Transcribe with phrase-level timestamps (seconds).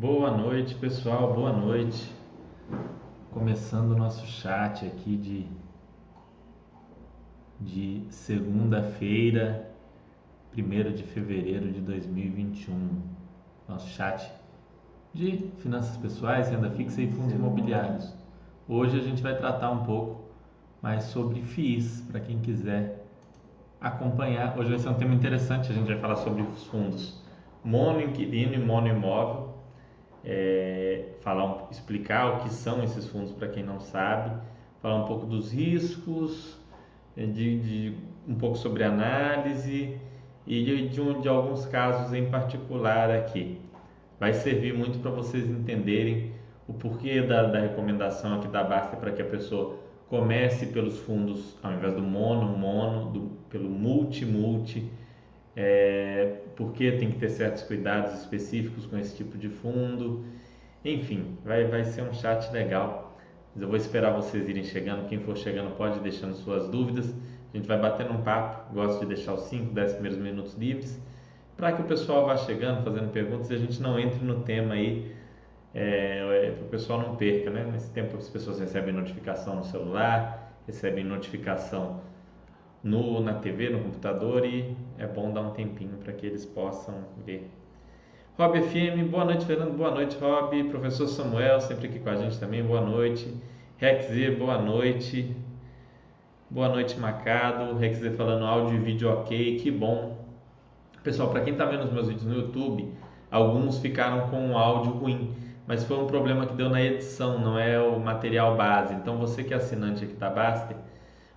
[0.00, 1.34] Boa noite, pessoal.
[1.34, 2.08] Boa noite.
[3.32, 5.44] Começando o nosso chat aqui de,
[7.60, 9.68] de segunda-feira,
[10.56, 13.02] 1 de fevereiro de 2021.
[13.68, 14.32] Nosso chat
[15.12, 18.14] de finanças pessoais, renda fixa e fundos imobiliários.
[18.68, 20.26] Hoje a gente vai tratar um pouco
[20.80, 23.04] mais sobre FIIs, para quem quiser
[23.80, 24.56] acompanhar.
[24.56, 27.20] Hoje vai ser um tema interessante, a gente vai falar sobre os fundos
[27.64, 29.47] mono inquilino e mono imóvel
[30.24, 34.36] é, falar, explicar o que são esses fundos para quem não sabe,
[34.80, 36.58] falar um pouco dos riscos,
[37.16, 37.94] é, de, de
[38.26, 39.98] um pouco sobre análise
[40.46, 43.60] e de, de, um, de alguns casos em particular aqui.
[44.18, 46.32] Vai servir muito para vocês entenderem
[46.66, 49.78] o porquê da, da recomendação aqui da Basta para que a pessoa
[50.08, 54.90] comece pelos fundos, ao invés do mono, mono, do, pelo multi-multi,
[55.54, 60.24] é, porque tem que ter certos cuidados específicos com esse tipo de fundo.
[60.84, 63.16] Enfim, vai, vai ser um chat legal.
[63.54, 65.08] Mas eu vou esperar vocês irem chegando.
[65.08, 67.14] Quem for chegando pode ir deixando suas dúvidas.
[67.54, 68.74] A gente vai batendo um papo.
[68.74, 71.00] Gosto de deixar os 5, 10 primeiros minutos livres
[71.58, 74.74] para que o pessoal vá chegando, fazendo perguntas e a gente não entre no tema
[74.74, 75.12] aí,
[75.74, 77.68] é, é, para o pessoal não perca, né?
[77.72, 82.00] Nesse tempo as pessoas recebem notificação no celular, recebem notificação
[82.82, 86.94] no, na TV, no computador e é bom dar um tempinho para que eles possam
[87.24, 87.50] ver.
[88.38, 90.62] Rob FM, boa noite, Fernando, boa noite, Rob.
[90.64, 93.34] Professor Samuel, sempre aqui com a gente também, boa noite.
[93.78, 95.34] Rex Z, boa noite.
[96.48, 97.76] Boa noite, Macado.
[97.76, 100.16] Rex Z falando áudio e vídeo ok, que bom.
[101.02, 102.92] Pessoal, para quem está vendo os meus vídeos no YouTube,
[103.30, 105.34] alguns ficaram com um áudio ruim,
[105.66, 108.94] mas foi um problema que deu na edição, não é o material base.
[108.94, 110.76] Então, você que é assinante aqui da Baster,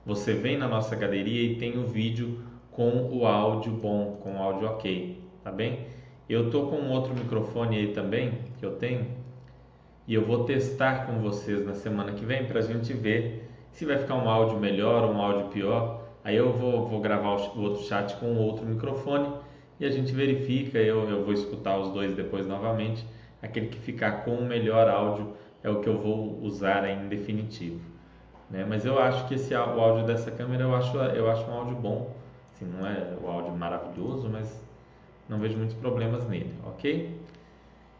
[0.05, 4.41] você vem na nossa galeria e tem o vídeo com o áudio bom, com o
[4.41, 5.87] áudio ok, tá bem?
[6.27, 9.05] Eu tô com outro microfone aí também que eu tenho
[10.07, 13.85] e eu vou testar com vocês na semana que vem para a gente ver se
[13.85, 16.01] vai ficar um áudio melhor ou um áudio pior.
[16.23, 19.33] Aí eu vou, vou gravar o outro chat com outro microfone
[19.79, 20.77] e a gente verifica.
[20.77, 23.05] Eu, eu vou escutar os dois depois novamente.
[23.41, 25.33] Aquele que ficar com o melhor áudio
[25.63, 27.90] é o que eu vou usar em definitivo.
[28.51, 28.65] Né?
[28.67, 31.75] Mas eu acho que esse, o áudio dessa câmera eu acho, eu acho um áudio
[31.75, 32.13] bom.
[32.53, 34.61] Assim, não é o áudio maravilhoso, mas
[35.27, 37.17] não vejo muitos problemas nele, ok?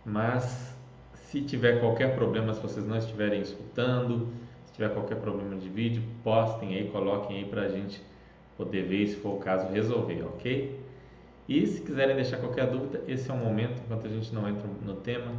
[0.05, 0.75] Mas
[1.13, 4.27] se tiver qualquer problema, se vocês não estiverem escutando,
[4.65, 8.01] se tiver qualquer problema de vídeo, postem aí, coloquem aí para a gente
[8.57, 10.79] poder ver se for o caso resolver, ok?
[11.47, 14.67] E se quiserem deixar qualquer dúvida, esse é o momento, enquanto a gente não entra
[14.83, 15.31] no tema,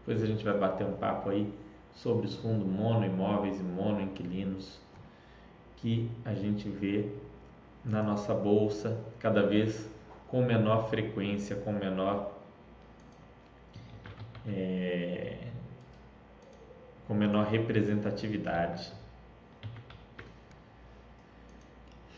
[0.00, 1.52] depois a gente vai bater um papo aí
[1.96, 4.78] sobre os fundos mono imóveis e mono inquilinos
[5.76, 7.08] que a gente vê
[7.84, 9.88] na nossa bolsa cada vez
[10.28, 12.32] com menor frequência, com menor
[14.46, 15.38] é,
[17.06, 18.92] com menor representatividade.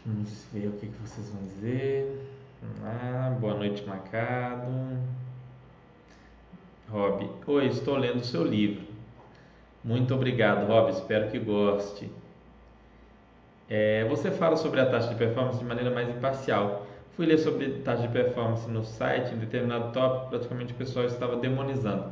[0.04, 2.26] Vamos ver o que, que vocês vão dizer.
[2.82, 4.66] Ah, boa noite, Macado.
[6.88, 8.87] Rob, oi, estou lendo o seu livro.
[9.88, 10.90] Muito obrigado, Rob.
[10.90, 12.10] Espero que goste.
[13.70, 16.86] É, você fala sobre a taxa de performance de maneira mais imparcial.
[17.16, 21.36] Fui ler sobre taxa de performance no site, em determinado tópico, praticamente o pessoal estava
[21.36, 22.04] demonizando.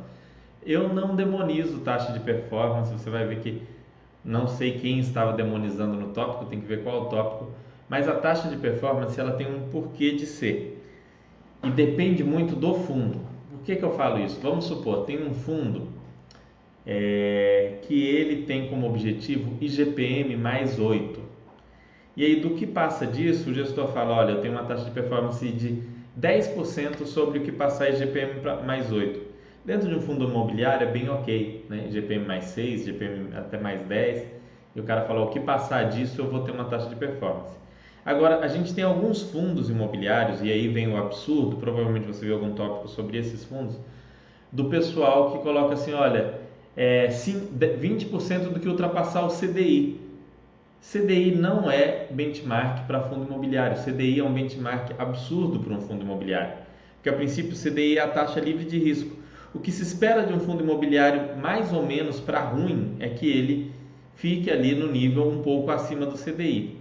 [0.65, 3.61] Eu não demonizo taxa de performance, você vai ver que
[4.25, 7.51] não sei quem estava demonizando no tópico, tem que ver qual é o tópico,
[7.87, 10.83] mas a taxa de performance ela tem um porquê de ser
[11.63, 13.19] e depende muito do fundo.
[13.51, 14.39] Por que, que eu falo isso?
[14.41, 15.95] Vamos supor, tem um fundo
[16.87, 21.19] é, que ele tem como objetivo IGPM mais 8.
[22.15, 24.91] E aí, do que passa disso, o gestor fala: olha, eu tenho uma taxa de
[24.91, 25.83] performance de
[26.19, 29.19] 10% sobre o que passar IGPM mais 8.
[29.65, 31.87] Dentro de um fundo imobiliário é bem ok, né?
[31.89, 34.25] IGPM mais 6, IGPM até mais 10.
[34.73, 37.57] E o cara falou: o que passar disso eu vou ter uma taxa de performance.
[38.05, 42.35] Agora, a gente tem alguns fundos imobiliários, e aí vem o absurdo, provavelmente você viu
[42.35, 43.77] algum tópico sobre esses fundos,
[44.49, 46.36] do pessoal que coloca assim: olha,
[46.77, 49.99] é, 20% do que ultrapassar o CDI.
[50.79, 53.83] CDI não é benchmark para fundo imobiliário.
[53.83, 56.53] CDI é um benchmark absurdo para um fundo imobiliário.
[56.95, 59.17] Porque a princípio CDI é a taxa livre de risco.
[59.53, 63.27] O que se espera de um fundo imobiliário, mais ou menos para ruim, é que
[63.27, 63.71] ele
[64.15, 66.77] fique ali no nível um pouco acima do CDI.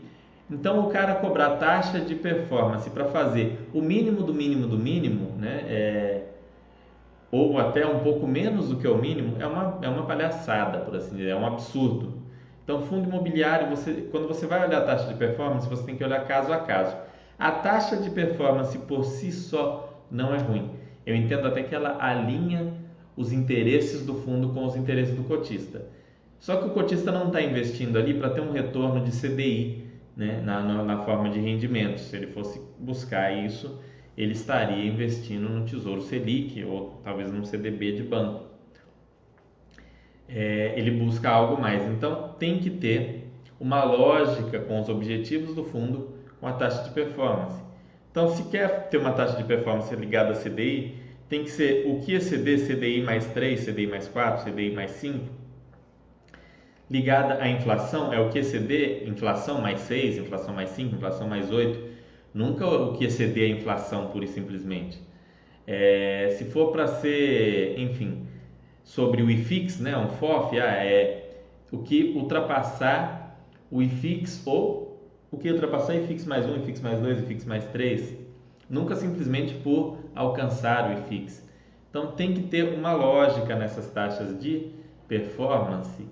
[0.51, 5.37] Então, o cara cobrar taxa de performance para fazer o mínimo do mínimo do mínimo,
[5.39, 6.23] né, é,
[7.37, 10.97] ou até um pouco menos do que o mínimo, é uma, é uma palhaçada, por
[10.97, 12.15] assim dizer, é um absurdo.
[12.65, 16.03] Então, fundo imobiliário, você, quando você vai olhar a taxa de performance, você tem que
[16.03, 16.97] olhar caso a caso.
[17.39, 20.71] A taxa de performance por si só não é ruim.
[21.05, 22.73] Eu entendo até que ela alinha
[23.17, 25.87] os interesses do fundo com os interesses do cotista.
[26.39, 29.85] Só que o cotista não está investindo ali para ter um retorno de CDI
[30.17, 31.99] né, na, na, na, forma de rendimento.
[31.99, 33.81] Se ele fosse buscar isso,
[34.17, 38.45] ele estaria investindo no Tesouro Selic ou talvez num CDB de banco.
[40.29, 41.83] É, ele busca algo mais.
[41.91, 43.29] Então tem que ter
[43.61, 47.63] uma lógica com os objetivos do fundo com a taxa de performance.
[48.11, 50.95] Então, se quer ter uma taxa de performance ligada a CDI,
[51.29, 55.27] tem que ser o que exceder CDI mais 3, CDI mais 4, CDI mais 5,
[56.91, 61.51] ligada à inflação, é o que exceder inflação mais 6, inflação mais 5, inflação mais
[61.51, 61.86] 8,
[62.37, 65.01] nunca o que exceder a inflação pura e simplesmente.
[65.67, 68.27] É, se for para ser, enfim,
[68.85, 71.41] sobre o IFIX, né, um FOF, ah, é
[71.73, 73.41] o que ultrapassar
[73.71, 75.01] o IFIX ou
[75.31, 78.15] o que ultrapassar IFIX mais 1, IFIX mais 2, IFIX mais 3,
[78.69, 81.43] nunca simplesmente por alcançar o IFIX.
[81.89, 84.73] Então tem que ter uma lógica nessas taxas de
[85.09, 86.07] performance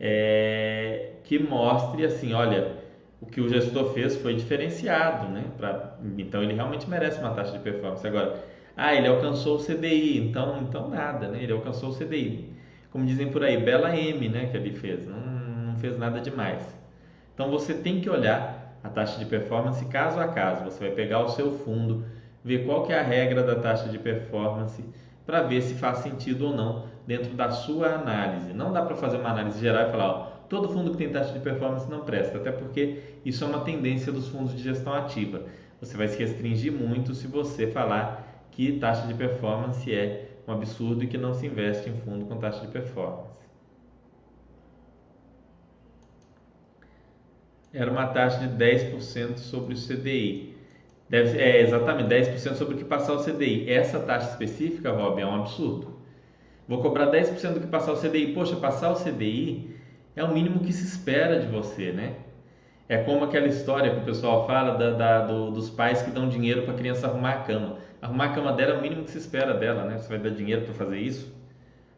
[0.00, 2.79] é, que mostre assim, olha,
[3.20, 5.44] o que o gestor fez foi diferenciado, né?
[5.56, 8.06] Pra, então ele realmente merece uma taxa de performance.
[8.06, 8.42] Agora,
[8.76, 11.42] ah, ele alcançou o CDI, então, então nada, né?
[11.42, 12.50] Ele alcançou o CDI.
[12.90, 14.46] Como dizem por aí, bela M, né?
[14.46, 16.62] Que ele fez, não, não fez nada demais.
[17.34, 20.64] Então você tem que olhar a taxa de performance caso a caso.
[20.64, 22.04] Você vai pegar o seu fundo,
[22.42, 24.82] ver qual que é a regra da taxa de performance
[25.26, 28.52] para ver se faz sentido ou não dentro da sua análise.
[28.52, 31.32] Não dá para fazer uma análise geral e falar, ó, todo fundo que tem taxa
[31.32, 35.44] de performance não presta, até porque isso é uma tendência dos fundos de gestão ativa.
[35.80, 41.04] Você vai se restringir muito se você falar que taxa de performance é um absurdo
[41.04, 43.30] e que não se investe em fundo com taxa de performance.
[47.72, 50.56] Era uma taxa de 10% sobre o CDI.
[51.08, 53.70] Deve, é exatamente 10% sobre o que passar o CDI.
[53.70, 55.96] Essa taxa específica, Rob, é um absurdo.
[56.66, 58.34] Vou cobrar 10% do que passar o CDI.
[58.34, 59.79] Poxa, passar o CDI
[60.16, 62.16] é o mínimo que se espera de você, né?
[62.88, 66.28] É como aquela história que o pessoal fala da, da, do, dos pais que dão
[66.28, 67.78] dinheiro para a criança arrumar a cama.
[68.02, 69.98] Arrumar a cama dela é o mínimo que se espera dela, né?
[69.98, 71.32] Você vai dar dinheiro para fazer isso?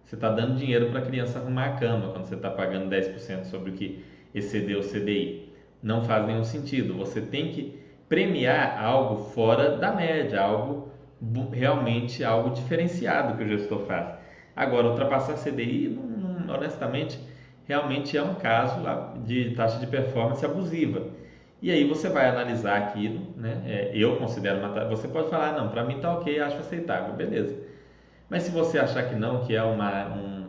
[0.04, 3.44] Você está dando dinheiro para a criança arrumar a cama quando você está pagando 10%
[3.44, 4.04] sobre o que
[4.34, 5.50] excedeu o CDI.
[5.82, 6.94] Não faz nenhum sentido.
[6.98, 10.90] Você tem que premiar algo fora da média, algo
[11.52, 14.14] realmente algo diferenciado que o gestor faz.
[14.54, 15.98] Agora, ultrapassar CDI,
[16.48, 17.18] honestamente,
[17.66, 18.80] realmente é um caso
[19.24, 21.06] de taxa de performance abusiva.
[21.60, 23.62] E aí você vai analisar aquilo, né?
[23.64, 27.56] É, eu considero uma Você pode falar, não, para mim tá ok, acho aceitável, beleza.
[28.28, 30.46] Mas se você achar que não, que é uma, um,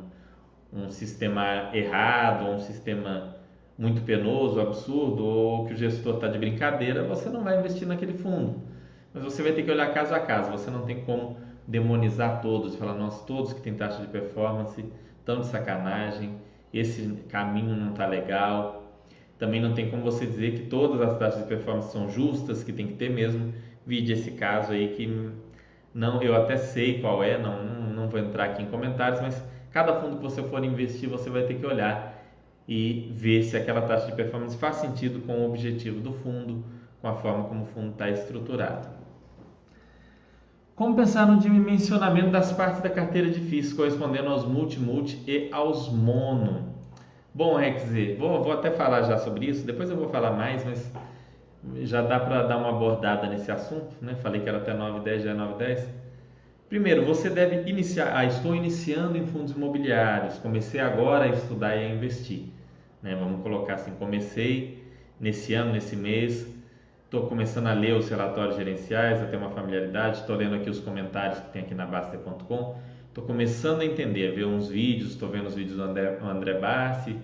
[0.73, 3.35] um sistema errado, um sistema
[3.77, 8.13] muito penoso, absurdo, ou que o gestor está de brincadeira, você não vai investir naquele
[8.13, 8.61] fundo.
[9.13, 11.37] Mas você vai ter que olhar caso a caso, você não tem como
[11.67, 14.83] demonizar todos falar, nossa, todos que têm taxa de performance
[15.19, 16.35] estão de sacanagem,
[16.73, 18.83] esse caminho não está legal.
[19.37, 22.73] Também não tem como você dizer que todas as taxas de performance são justas, que
[22.73, 23.53] tem que ter mesmo.
[23.85, 25.33] Vide esse caso aí que
[25.93, 30.01] não, eu até sei qual é, não, não, vou entrar aqui em comentários, mas cada
[30.01, 32.19] fundo que você for investir, você vai ter que olhar
[32.67, 36.63] e ver se aquela taxa de performance faz sentido com o objetivo do fundo,
[37.01, 38.87] com a forma como o fundo está estruturado.
[40.75, 45.87] Como pensar no dimensionamento das partes da carteira de FIIs correspondendo aos multi-multi e aos
[45.89, 46.73] mono?
[47.31, 47.83] Bom, Rex,
[48.17, 50.91] vou, vou até falar já sobre isso, depois eu vou falar mais, mas
[51.87, 54.15] já dá para dar uma abordada nesse assunto, né?
[54.15, 55.87] Falei que era até 9 10, já é 9 10.
[56.69, 61.85] Primeiro, você deve iniciar, ah, estou iniciando em fundos imobiliários, comecei agora a estudar e
[61.85, 62.45] a investir.
[63.01, 63.15] Né?
[63.15, 64.83] Vamos colocar assim, comecei
[65.19, 66.47] nesse ano, nesse mês,
[67.13, 70.79] Estou começando a ler os relatórios gerenciais, a ter uma familiaridade, estou lendo aqui os
[70.79, 72.75] comentários que tem aqui na Baster.com.
[73.07, 76.57] Estou começando a entender, ver uns vídeos, estou vendo os vídeos do André, do André
[76.57, 77.15] Bassi,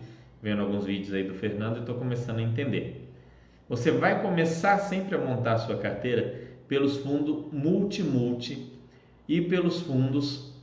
[0.43, 3.11] vendo alguns vídeos aí do Fernando e estou começando a entender.
[3.67, 8.71] Você vai começar sempre a montar a sua carteira pelos fundos multi-multi
[9.27, 10.53] e pelos fundos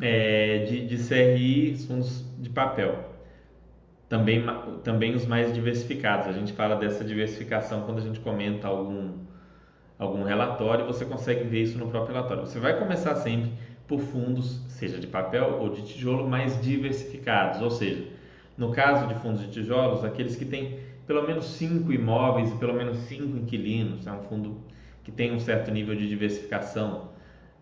[0.00, 3.11] é, de, de CRI, fundos de papel
[4.12, 4.44] também,
[4.84, 6.26] também os mais diversificados.
[6.26, 9.14] A gente fala dessa diversificação quando a gente comenta algum,
[9.98, 12.44] algum relatório, você consegue ver isso no próprio relatório.
[12.44, 13.50] Você vai começar sempre
[13.88, 18.06] por fundos, seja de papel ou de tijolo, mais diversificados, ou seja,
[18.58, 22.74] no caso de fundos de tijolos, aqueles que têm pelo menos cinco imóveis e pelo
[22.74, 24.58] menos cinco inquilinos, é um fundo
[25.04, 27.08] que tem um certo nível de diversificação.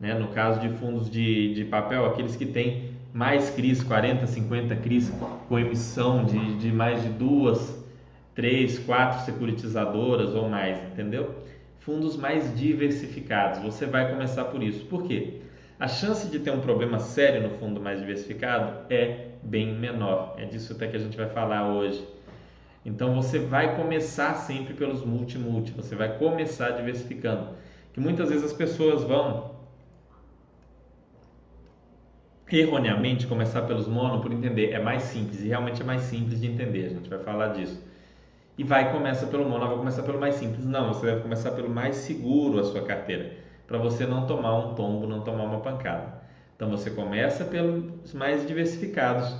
[0.01, 0.15] Né?
[0.15, 5.13] No caso de fundos de, de papel, aqueles que têm mais CRIs, 40, 50 CRIs
[5.49, 7.77] com emissão de, de mais de duas,
[8.35, 11.35] três, quatro securitizadoras ou mais, entendeu?
[11.81, 13.63] Fundos mais diversificados.
[13.63, 14.85] Você vai começar por isso.
[14.87, 15.41] Por quê?
[15.81, 20.35] a chance de ter um problema sério no fundo mais diversificado é bem menor.
[20.37, 22.07] É disso até que a gente vai falar hoje.
[22.85, 27.49] Então você vai começar sempre pelos multi-multi, você vai começar diversificando.
[27.95, 29.53] Que muitas vezes as pessoas vão
[32.59, 36.47] erroneamente começar pelos mono por entender é mais simples e realmente é mais simples de
[36.47, 36.87] entender.
[36.87, 37.83] A gente vai falar disso.
[38.59, 40.67] E vai começa pelo mono, vai começar pelo mais simples.
[40.67, 43.33] Não, você deve começar pelo mais seguro a sua carteira,
[43.67, 46.21] para você não tomar um tombo, não tomar uma pancada.
[46.57, 49.35] Então você começa pelos mais diversificados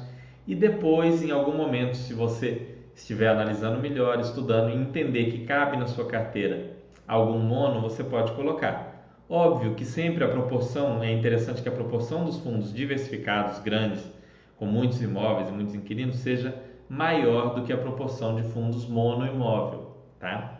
[0.47, 5.77] e depois, em algum momento, se você estiver analisando melhor, estudando e entender que cabe
[5.77, 6.71] na sua carteira
[7.07, 8.90] algum mono, você pode colocar.
[9.33, 14.11] Óbvio que sempre a proporção, é interessante que a proporção dos fundos diversificados grandes,
[14.57, 19.95] com muitos imóveis e muitos inquilinos, seja maior do que a proporção de fundos monoimóvel,
[20.19, 20.59] tá?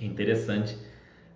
[0.00, 0.78] É interessante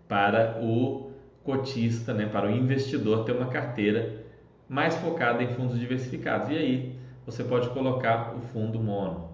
[0.07, 1.11] para o
[1.43, 4.25] cotista, né, para o investidor ter uma carteira
[4.69, 6.49] mais focada em fundos diversificados.
[6.51, 9.31] E aí você pode colocar o fundo mono.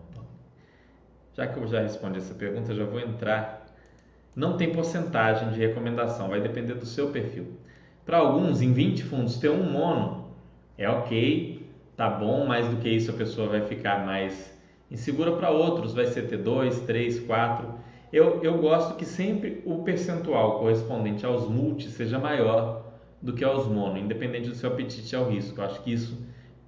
[1.35, 3.62] Já que eu já respondi essa pergunta, já vou entrar
[4.35, 7.47] não tem porcentagem de recomendação, vai depender do seu perfil.
[8.05, 10.23] Para alguns, em 20 fundos, ter um mono
[10.77, 14.59] é ok, tá bom, mais do que isso a pessoa vai ficar mais
[14.91, 15.33] insegura.
[15.33, 17.69] Para outros, vai ser ter 2, 3, 4.
[18.13, 23.67] Eu, eu gosto que sempre o percentual correspondente aos multi seja maior do que aos
[23.67, 25.61] mono, independente do seu apetite ao risco.
[25.61, 26.19] Eu acho que isso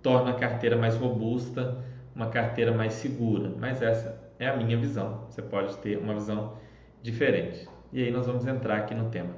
[0.03, 1.79] torna a carteira mais robusta,
[2.15, 3.53] uma carteira mais segura.
[3.59, 5.25] Mas essa é a minha visão.
[5.29, 6.53] Você pode ter uma visão
[7.05, 7.69] diferente.
[7.93, 9.31] E aí nós vamos entrar aqui no tema.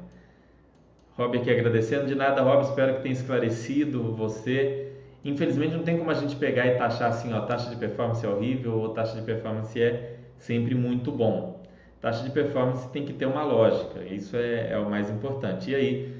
[1.18, 2.06] Rob aqui agradecendo.
[2.06, 4.92] De nada, Rob, espero que tenha esclarecido você.
[5.24, 8.28] Infelizmente não tem como a gente pegar e taxar assim, ó, taxa de performance é
[8.28, 11.60] horrível ou taxa de performance é sempre muito bom.
[12.00, 15.72] Taxa de performance tem que ter uma lógica, isso é, é o mais importante.
[15.72, 16.16] E aí,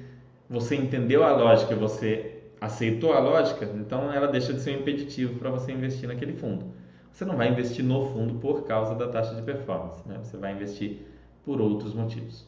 [0.51, 5.39] você entendeu a lógica, você aceitou a lógica, então ela deixa de ser um impeditivo
[5.39, 6.65] para você investir naquele fundo.
[7.13, 10.19] Você não vai investir no fundo por causa da taxa de performance, né?
[10.21, 11.07] você vai investir
[11.47, 12.45] por outros motivos.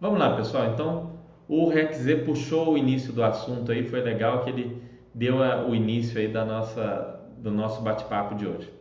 [0.00, 0.72] Vamos lá, pessoal.
[0.72, 1.12] Então,
[1.46, 4.82] o RecZ puxou o início do assunto aí, foi legal que ele
[5.14, 8.72] deu a, o início aí da nossa, do nosso bate-papo de hoje.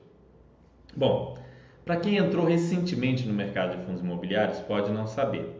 [0.96, 1.38] Bom,
[1.86, 5.58] para quem entrou recentemente no mercado de fundos imobiliários, pode não saber.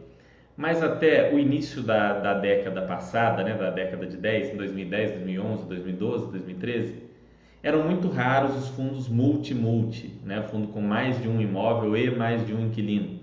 [0.56, 5.64] Mas até o início da, da década passada, né, da década de 10, 2010, 2011,
[5.66, 6.94] 2012, 2013,
[7.62, 12.46] eram muito raros os fundos multi-multi, né, fundo com mais de um imóvel e mais
[12.46, 13.19] de um inquilino.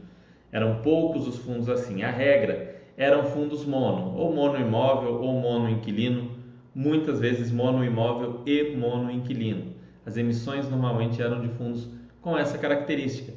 [0.51, 2.03] Eram poucos os fundos assim.
[2.03, 6.31] A regra eram fundos mono, ou mono imóvel ou mono inquilino,
[6.73, 9.75] muitas vezes mono imóvel e mono inquilino.
[10.05, 11.87] As emissões normalmente eram de fundos
[12.21, 13.33] com essa característica.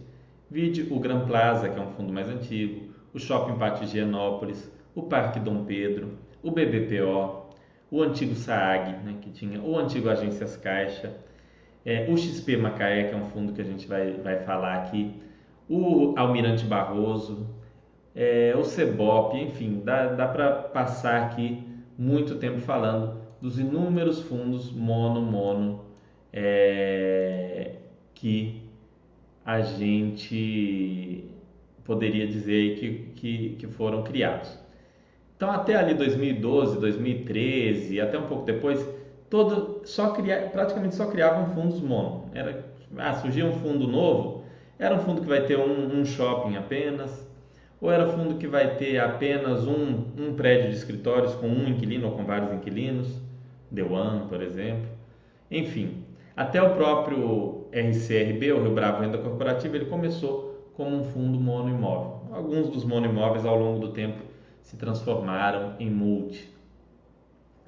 [0.50, 5.02] Vide o Gran Plaza, que é um fundo mais antigo, o Shopping Pátio Higienópolis, o
[5.02, 7.50] Parque Dom Pedro, o BBPO,
[7.90, 11.12] o antigo SAAG, né, que tinha o antigo Agências Caixa,
[11.84, 15.14] é, o XP Macaé, que é um fundo que a gente vai, vai falar aqui,
[15.70, 17.46] o Almirante Barroso,
[18.12, 21.62] é, o Cebop, enfim, dá, dá para passar aqui
[21.96, 25.84] muito tempo falando dos inúmeros fundos mono-mono
[26.32, 27.76] é,
[28.12, 28.62] que
[29.44, 31.24] a gente
[31.84, 34.58] poderia dizer que, que, que foram criados.
[35.36, 38.86] Então, até ali 2012, 2013, até um pouco depois,
[39.30, 42.28] todo, só cria, praticamente só criavam fundos mono.
[42.34, 42.66] Era,
[42.98, 44.39] ah, surgia um fundo novo,
[44.80, 47.28] era um fundo que vai ter um, um shopping apenas,
[47.78, 51.68] ou era um fundo que vai ter apenas um, um prédio de escritórios com um
[51.68, 53.14] inquilino ou com vários inquilinos,
[53.74, 54.88] The One, por exemplo.
[55.50, 56.02] Enfim,
[56.34, 62.22] até o próprio RCRB, o Rio Bravo Renda Corporativa, ele começou como um fundo monoimóvel.
[62.32, 64.22] Alguns dos monoimóveis ao longo do tempo
[64.62, 66.48] se transformaram em multi.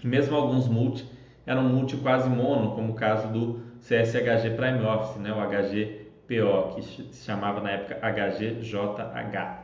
[0.02, 1.06] Mesmo alguns multi
[1.44, 6.74] eram multi quase mono, como o caso do CSHG Prime Office, né, o HG PO,
[6.74, 9.62] que se chamava na época HGJH.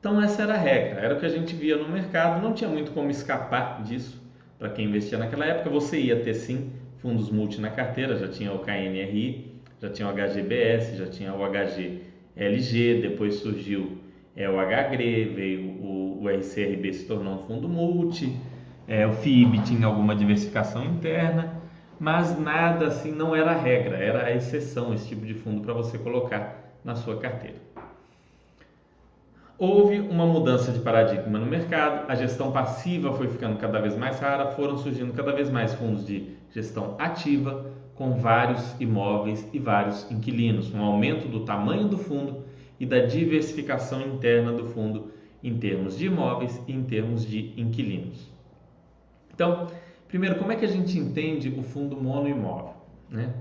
[0.00, 2.68] Então essa era a regra, era o que a gente via no mercado, não tinha
[2.68, 4.20] muito como escapar disso.
[4.58, 8.52] Para quem investia naquela época, você ia ter sim fundos multi na carteira, já tinha
[8.52, 13.98] o KNRI, já tinha o HGBS, já tinha o HGLG, depois surgiu
[14.36, 18.36] é, o HGRE, veio o, o RCRB se tornou um fundo multi,
[18.88, 21.61] é, o FIB tinha alguma diversificação interna
[22.02, 25.72] mas nada assim não era a regra, era a exceção esse tipo de fundo para
[25.72, 27.58] você colocar na sua carteira.
[29.56, 34.18] Houve uma mudança de paradigma no mercado, a gestão passiva foi ficando cada vez mais
[34.18, 40.10] rara, foram surgindo cada vez mais fundos de gestão ativa com vários imóveis e vários
[40.10, 42.42] inquilinos, um aumento do tamanho do fundo
[42.80, 48.28] e da diversificação interna do fundo em termos de imóveis e em termos de inquilinos.
[49.32, 49.68] Então,
[50.12, 52.74] primeiro, como é que a gente entende o fundo monoimóvel?
[53.08, 53.32] Né?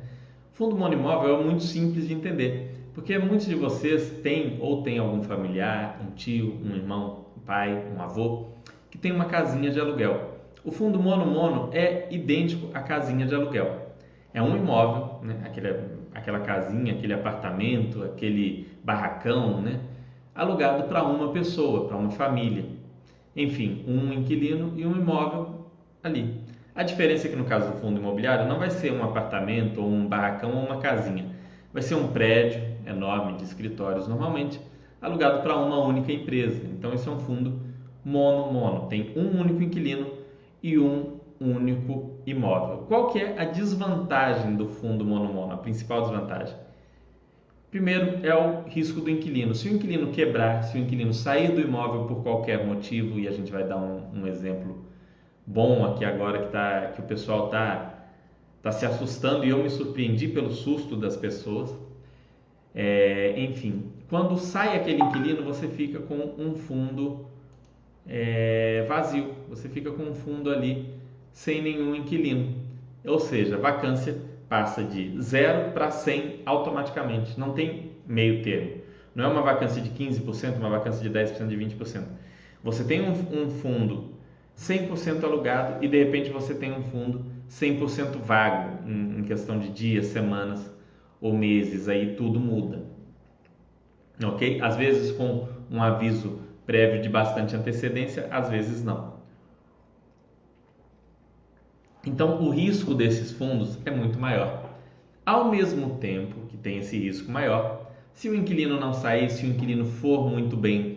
[0.54, 4.98] O fundo monoimóvel é muito simples de entender, porque muitos de vocês têm ou têm
[4.98, 8.52] algum familiar, um tio, um irmão, um pai, um avô,
[8.90, 10.40] que tem uma casinha de aluguel.
[10.64, 13.92] O fundo mono-mono é idêntico à casinha de aluguel.
[14.34, 15.42] É um imóvel, né?
[15.44, 15.76] Aquele,
[16.14, 19.82] aquela casinha, aquele apartamento, aquele barracão, né?
[20.34, 22.64] alugado para uma pessoa, para uma família.
[23.36, 25.68] Enfim, um inquilino e um imóvel
[26.02, 26.41] ali.
[26.74, 29.90] A diferença é que no caso do fundo imobiliário não vai ser um apartamento ou
[29.90, 31.26] um barracão ou uma casinha.
[31.74, 34.60] Vai ser um prédio enorme de escritórios normalmente,
[35.02, 36.66] alugado para uma única empresa.
[36.66, 37.60] Então isso é um fundo
[38.06, 38.88] mono-mono.
[38.88, 40.12] Tem um único inquilino
[40.64, 42.86] e um único imóvel.
[42.88, 45.54] Qual que é a desvantagem do fundo mono-mono?
[45.54, 46.56] A principal desvantagem?
[47.70, 49.54] Primeiro é o risco do inquilino.
[49.56, 53.32] Se o inquilino quebrar, se o inquilino sair do imóvel por qualquer motivo, e a
[53.32, 54.91] gente vai dar um, um exemplo
[55.52, 58.06] bom aqui agora que, tá, que o pessoal está
[58.62, 61.76] tá se assustando e eu me surpreendi pelo susto das pessoas.
[62.74, 67.26] É, enfim, quando sai aquele inquilino, você fica com um fundo
[68.08, 70.88] é, vazio, você fica com um fundo ali
[71.34, 72.56] sem nenhum inquilino.
[73.06, 74.16] Ou seja, a vacância
[74.48, 78.82] passa de 0 para 100 automaticamente, não tem meio termo.
[79.14, 82.04] Não é uma vacância de 15%, uma vacância de 10%, de 20%.
[82.64, 84.21] Você tem um, um fundo
[84.58, 90.08] 100% alugado e de repente você tem um fundo 100% vago em, questão de dias,
[90.08, 90.72] semanas
[91.20, 92.84] ou meses, aí tudo muda.
[94.24, 94.62] Ok?
[94.62, 99.22] Às vezes com um aviso prévio de bastante antecedência, às vezes não.
[102.06, 104.72] Então, o risco desses fundos é muito maior.
[105.24, 109.50] Ao mesmo tempo que tem esse risco maior, se o inquilino não sair, se o
[109.50, 110.91] inquilino for muito bem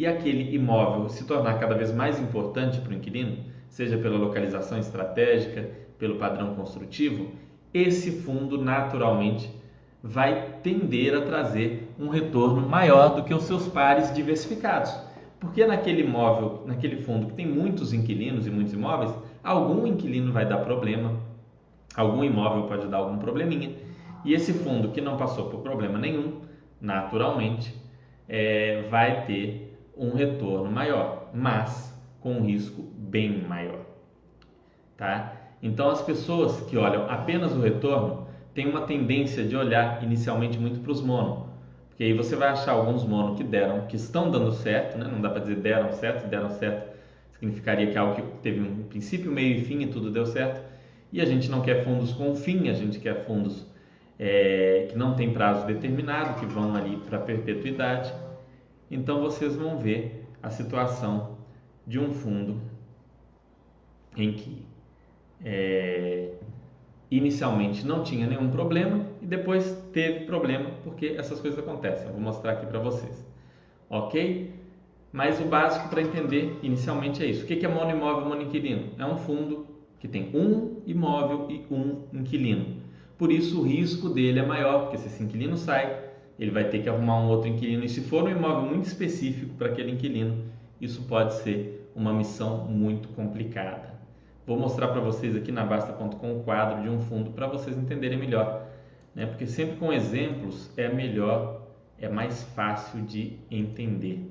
[0.00, 4.78] e aquele imóvel se tornar cada vez mais importante para o inquilino, seja pela localização
[4.78, 7.32] estratégica, pelo padrão construtivo,
[7.74, 9.54] esse fundo naturalmente
[10.02, 14.90] vai tender a trazer um retorno maior do que os seus pares diversificados.
[15.38, 20.48] Porque naquele imóvel, naquele fundo que tem muitos inquilinos e muitos imóveis, algum inquilino vai
[20.48, 21.12] dar problema,
[21.94, 23.76] algum imóvel pode dar algum probleminha,
[24.24, 26.40] e esse fundo que não passou por problema nenhum,
[26.80, 27.74] naturalmente,
[28.26, 29.69] é, vai ter
[30.00, 33.80] um retorno maior, mas com um risco bem maior.
[34.96, 35.34] Tá?
[35.62, 40.80] Então, as pessoas que olham apenas o retorno têm uma tendência de olhar inicialmente muito
[40.80, 41.48] para os mono,
[41.88, 45.08] porque aí você vai achar alguns mono que deram, que estão dando certo, né?
[45.10, 46.90] não dá para dizer deram certo, deram certo
[47.40, 50.62] significaria que é algo que teve um princípio, meio e fim e tudo deu certo.
[51.10, 53.66] E a gente não quer fundos com fim, a gente quer fundos
[54.18, 58.12] é, que não tem prazo determinado, que vão ali para perpetuidade.
[58.90, 61.38] Então vocês vão ver a situação
[61.86, 62.60] de um fundo
[64.16, 64.64] em que
[65.44, 66.32] é,
[67.10, 72.06] inicialmente não tinha nenhum problema e depois teve problema porque essas coisas acontecem.
[72.06, 73.24] Eu vou mostrar aqui para vocês.
[73.88, 74.54] Ok?
[75.12, 77.44] Mas o básico para entender inicialmente é isso.
[77.44, 78.92] O que é monoimóvel monoinquilino?
[78.98, 79.66] É um fundo
[79.98, 82.80] que tem um imóvel e um inquilino.
[83.18, 86.09] Por isso o risco dele é maior, porque se esse inquilino sai,
[86.40, 87.84] ele vai ter que arrumar um outro inquilino.
[87.84, 90.42] E se for um imóvel muito específico para aquele inquilino,
[90.80, 93.92] isso pode ser uma missão muito complicada.
[94.46, 98.18] Vou mostrar para vocês aqui na Basta.com o quadro de um fundo para vocês entenderem
[98.18, 98.66] melhor.
[99.14, 99.26] Né?
[99.26, 101.60] Porque sempre com exemplos é melhor,
[101.98, 104.26] é mais fácil de entender.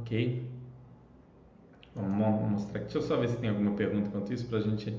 [0.00, 0.46] Ok.
[1.94, 2.92] Vamos mostrar aqui.
[2.92, 4.94] Deixa eu só ver se tem alguma pergunta quanto isso para a gente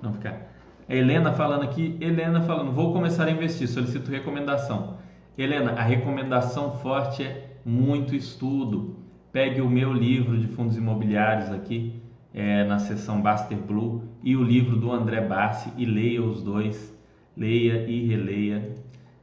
[0.00, 0.57] não ficar.
[0.88, 1.96] A Helena falando aqui.
[2.00, 4.96] Helena falando, vou começar a investir, solicito recomendação.
[5.36, 8.96] Helena, a recomendação forte é muito estudo.
[9.30, 14.42] Pegue o meu livro de fundos imobiliários aqui é, na seção Baster Blue e o
[14.42, 16.96] livro do André Bassi e leia os dois.
[17.36, 18.74] Leia e releia.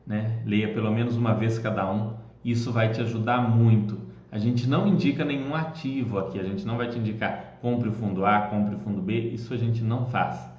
[0.05, 0.41] Né?
[0.45, 2.13] Leia pelo menos uma vez cada um.
[2.43, 6.75] Isso vai te ajudar muito a gente não indica nenhum ativo aqui, a gente não
[6.75, 10.07] vai te indicar compre o fundo A, compre o fundo B, isso a gente não
[10.07, 10.54] faz.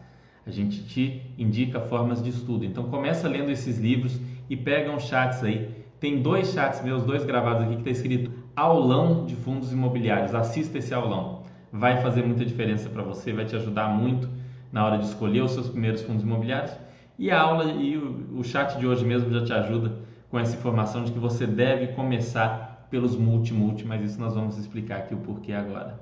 [0.47, 2.65] A gente te indica formas de estudo.
[2.65, 5.85] Então começa lendo esses livros e pega uns chats aí.
[5.99, 10.35] Tem dois chats meus, dois gravados aqui que está escrito aulão de fundos imobiliários.
[10.35, 11.43] Assista esse aulão.
[11.73, 14.29] Vai fazer muita diferença para você, vai te ajudar muito
[14.73, 16.73] na hora de escolher os seus primeiros fundos imobiliários.
[17.19, 19.93] E a aula e o, o chat de hoje mesmo já te ajuda
[20.31, 24.99] com essa informação de que você deve começar pelos multi-multi, mas isso nós vamos explicar
[24.99, 25.99] aqui o porquê agora.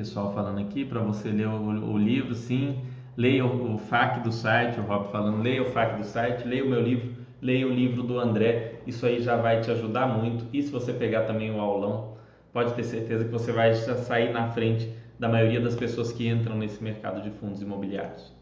[0.00, 2.80] Pessoal falando aqui para você ler o, o, livro, sim,
[3.18, 6.64] leia o, o FAQ do site, o Rob falando, leia o FAQ do site, leia
[6.64, 10.46] o meu livro, leia o livro do André, isso aí já vai te ajudar muito.
[10.54, 12.14] E se você pegar também o aulão
[12.50, 16.56] pode ter certeza que você vai sair na frente da maioria das pessoas que entram
[16.56, 18.32] nesse mercado de fundos imobiliários.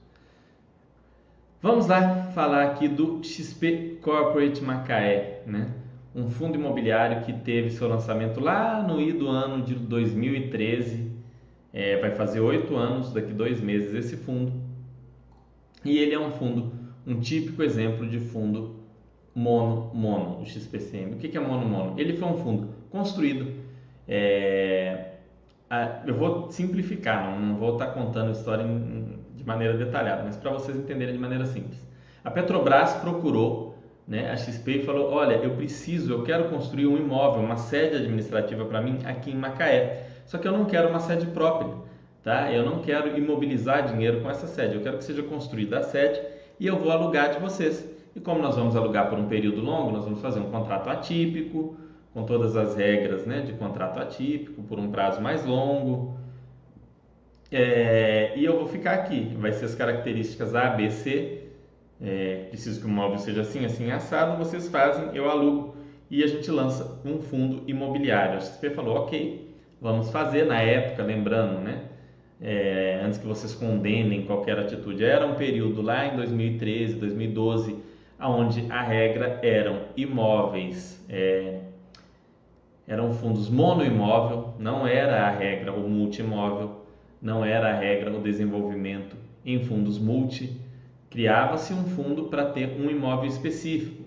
[1.60, 5.72] Vamos lá falar aqui do XP Corporate Macaé, né?
[6.14, 11.07] um fundo imobiliário que teve seu lançamento lá no do ano de 2013,
[11.72, 14.52] é, vai fazer oito anos, daqui dois meses esse fundo,
[15.84, 16.72] e ele é um fundo,
[17.06, 18.76] um típico exemplo de fundo
[19.34, 21.14] mono mono, o XPCM.
[21.14, 21.98] O que é mono mono?
[21.98, 23.52] Ele foi um fundo construído
[24.08, 25.08] é,
[25.68, 30.22] a, eu vou simplificar, não, não vou estar contando a história em, de maneira detalhada,
[30.24, 31.86] mas para vocês entenderem de maneira simples.
[32.24, 33.76] A Petrobras procurou
[34.06, 37.96] né, a XP e falou: Olha, eu preciso, eu quero construir um imóvel, uma sede
[37.96, 40.07] administrativa para mim aqui em Macaé.
[40.28, 41.72] Só que eu não quero uma sede própria,
[42.22, 42.52] tá?
[42.52, 44.74] Eu não quero imobilizar dinheiro com essa sede.
[44.74, 46.20] Eu quero que seja construída a sede
[46.60, 47.82] e eu vou alugar de vocês.
[48.14, 51.78] E como nós vamos alugar por um período longo, nós vamos fazer um contrato atípico,
[52.12, 56.14] com todas as regras né, de contrato atípico, por um prazo mais longo.
[57.50, 61.44] É, e eu vou ficar aqui, vai ser as características A, B, C.
[62.02, 64.36] É, preciso que o móvel seja assim, assim, assado.
[64.36, 65.74] Vocês fazem, eu alugo
[66.10, 68.36] e a gente lança um fundo imobiliário.
[68.36, 69.47] A XP falou, ok,
[69.80, 70.44] vamos fazer.
[70.44, 71.84] Na época, lembrando, né?
[72.40, 77.76] É, antes que vocês condenem qualquer atitude, era um período lá em 2013, 2012,
[78.20, 81.60] onde a regra eram imóveis é,
[82.88, 86.86] eram fundos monoimóvel, não era a regra o multimóvel,
[87.20, 89.14] não era a regra o desenvolvimento
[89.44, 90.58] em fundos multi.
[91.10, 94.04] Criava-se um fundo para ter um imóvel específico,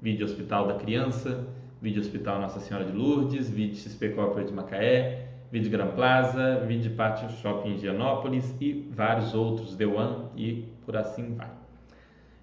[0.00, 1.44] vídeo Hospital da Criança,
[1.80, 6.92] vídeo Hospital Nossa Senhora de Lourdes, vídeo XP Corporate de Macaé, vídeo Gran Plaza, vídeo
[6.92, 11.50] Pátio Shopping Gianópolis e vários outros, The One e por assim vai.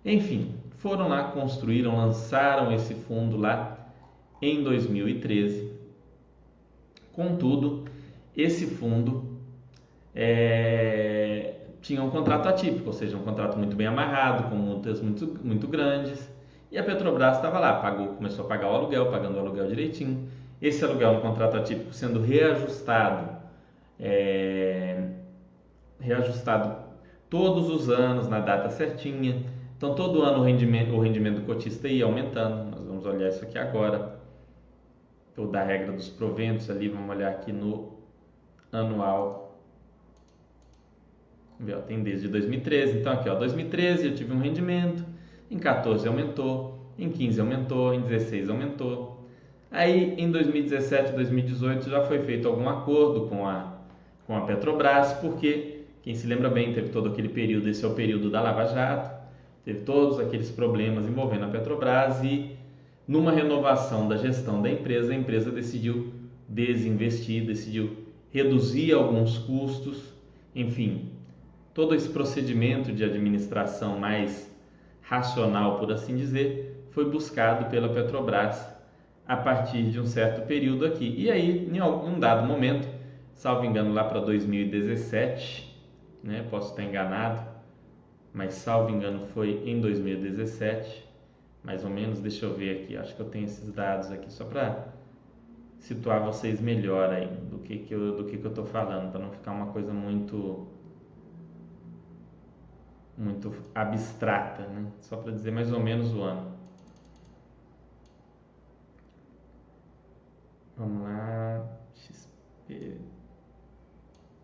[0.06, 3.78] Enfim, foram lá, construíram, lançaram esse fundo lá
[4.41, 5.78] em 2013
[7.17, 7.86] Contudo,
[8.36, 9.39] esse fundo
[10.13, 15.26] é, tinha um contrato atípico, ou seja, um contrato muito bem amarrado, com multas muito,
[15.43, 16.32] muito grandes.
[16.71, 20.27] E a Petrobras estava lá, pagou, começou a pagar o aluguel, pagando o aluguel direitinho.
[20.62, 23.38] Esse aluguel no contrato atípico sendo reajustado,
[23.99, 25.10] é,
[25.99, 26.75] reajustado
[27.30, 29.45] todos os anos na data certinha.
[29.77, 32.71] Então todo ano o rendimento, o rendimento do cotista ia aumentando.
[32.71, 34.17] Nós vamos olhar isso aqui agora
[35.38, 37.93] ou da regra dos proventos ali, vamos olhar aqui no
[38.71, 39.56] anual.
[41.88, 45.06] Tem desde 2013, então aqui ó, 2013 eu tive um rendimento,
[45.49, 49.25] em 14 aumentou, em 15 aumentou, em 16 aumentou.
[49.71, 53.77] Aí em 2017, 2018 já foi feito algum acordo com a
[54.27, 57.93] com a Petrobras, porque quem se lembra bem, teve todo aquele período, esse é o
[57.93, 59.10] período da Lava Jato,
[59.63, 62.51] teve todos aqueles problemas envolvendo a Petrobras e
[63.07, 66.13] numa renovação da gestão da empresa, a empresa decidiu
[66.47, 70.13] desinvestir, decidiu reduzir alguns custos,
[70.53, 71.10] enfim,
[71.73, 74.53] todo esse procedimento de administração mais
[75.08, 78.67] racional, por assim dizer, foi buscado pela Petrobras
[79.26, 81.13] a partir de um certo período aqui.
[81.17, 82.88] E aí, em um dado momento,
[83.34, 85.76] salvo engano, lá para 2017,
[86.24, 87.41] né, posso estar enganado,
[88.34, 91.06] mas salvo engano foi em 2017,
[91.63, 94.46] mais ou menos, deixa eu ver aqui, acho que eu tenho esses dados aqui só
[94.46, 94.88] para
[95.80, 99.22] situar vocês melhor aí do que, que eu do que, que eu estou falando, para
[99.22, 100.67] não ficar uma coisa muito
[103.17, 104.86] muito abstrata, né?
[105.01, 106.56] Só para dizer mais ou menos o ano.
[110.77, 112.97] Vamos lá, XP,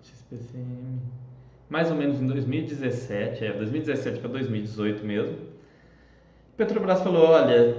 [0.01, 0.99] XPCM,
[1.69, 5.53] mais ou menos em 2017, é 2017 para 2018 mesmo
[6.55, 7.75] Petrobras falou: olha,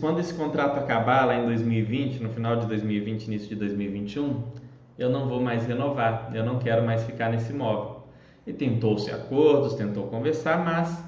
[0.00, 4.42] quando esse contrato acabar lá em 2020, no final de 2020, início de 2021,
[4.98, 7.95] eu não vou mais renovar, eu não quero mais ficar nesse imóvel.
[8.46, 11.04] E tentou-se acordos, tentou conversar, mas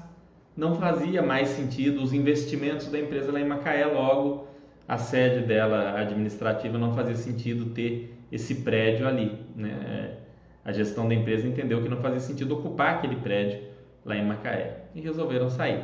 [0.55, 4.47] não fazia mais sentido os investimentos da empresa lá em Macaé, logo
[4.87, 9.39] a sede dela administrativa não fazia sentido ter esse prédio ali.
[9.55, 10.17] Né?
[10.65, 13.61] A gestão da empresa entendeu que não fazia sentido ocupar aquele prédio
[14.03, 15.83] lá em Macaé e resolveram sair.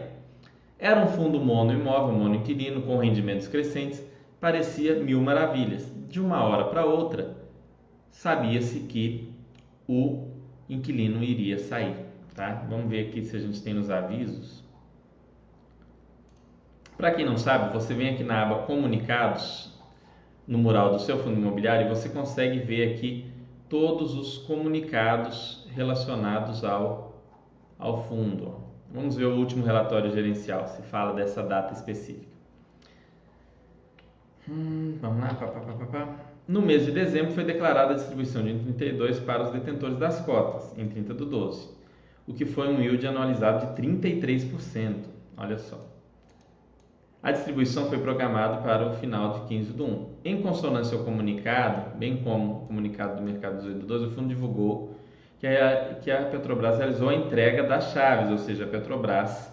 [0.78, 4.04] Era um fundo mono imóvel, mono inquilino, com rendimentos crescentes,
[4.42, 5.90] parecia mil maravilhas.
[6.10, 7.36] De uma hora para outra,
[8.12, 9.32] sabia-se que
[9.88, 10.35] o
[10.70, 11.96] inquilino iria sair.
[12.34, 12.66] Tá?
[12.70, 14.64] Vamos ver aqui se a gente tem nos avisos.
[16.98, 19.74] Para quem não sabe, você vem aqui na aba Comunicados,
[20.48, 23.32] no mural do seu fundo imobiliário, e você consegue ver aqui
[23.68, 27.22] todos os comunicados relacionados ao,
[27.78, 28.64] ao fundo.
[28.94, 32.34] Vamos ver o último relatório gerencial, se fala dessa data específica.
[34.48, 36.16] Hum, vamos lá, pá, pá, pá, pá,
[36.48, 40.78] no mês de dezembro foi declarada a distribuição de 32 para os detentores das cotas,
[40.78, 41.70] em 30 do 12,
[42.28, 44.96] o que foi um yield anualizado de 33%.
[45.38, 45.84] Olha só.
[47.22, 50.10] A distribuição foi programada para o final de 15 do 1.
[50.24, 54.28] Em consonância ao comunicado, bem como o comunicado do mercado 18 do 12, o fundo
[54.28, 54.96] divulgou
[55.40, 59.52] que a, que a Petrobras realizou a entrega das chaves, ou seja, a Petrobras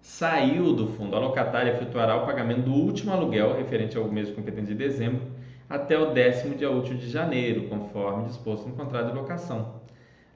[0.00, 1.14] saiu do fundo.
[1.14, 5.22] A locatária efetuará o pagamento do último aluguel referente ao mês de competência de dezembro
[5.68, 9.80] até o décimo dia útil de janeiro, conforme disposto no contrato de locação.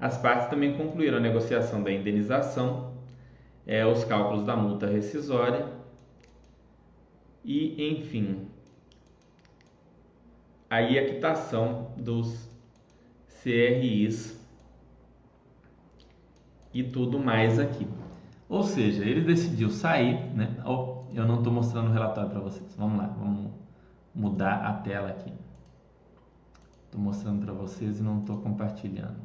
[0.00, 2.92] As partes também concluíram a negociação da indenização,
[3.66, 5.66] é, os cálculos da multa rescisória
[7.44, 8.48] e, enfim,
[10.70, 12.48] aí a quitação dos
[13.42, 14.38] CRIs
[16.72, 17.86] e tudo mais aqui.
[18.48, 20.56] Ou seja, ele decidiu sair, né?
[21.14, 22.74] Eu não estou mostrando o relatório para vocês.
[22.76, 23.50] Vamos lá, vamos
[24.14, 25.32] mudar a tela aqui.
[26.86, 29.16] Estou mostrando para vocês e não estou compartilhando.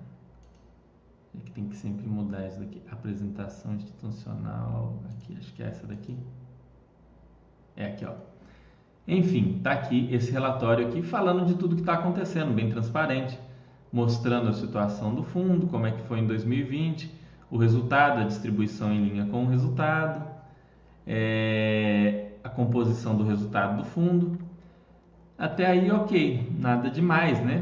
[1.36, 2.82] É que tem que sempre mudar isso daqui.
[2.92, 5.00] Apresentação institucional.
[5.10, 6.18] Aqui, acho que é essa daqui.
[7.76, 8.14] É aqui, ó.
[9.08, 13.38] Enfim, tá aqui esse relatório aqui falando de tudo que está acontecendo, bem transparente,
[13.92, 17.12] mostrando a situação do fundo, como é que foi em 2020,
[17.50, 20.26] o resultado, a distribuição em linha com o resultado,
[21.06, 24.38] é, a composição do resultado do fundo
[25.38, 27.62] até aí, ok, nada demais, né?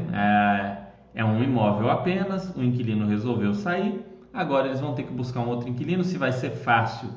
[1.14, 5.40] É, é um imóvel apenas, o inquilino resolveu sair, agora eles vão ter que buscar
[5.40, 6.04] um outro inquilino.
[6.04, 7.08] Se vai ser fácil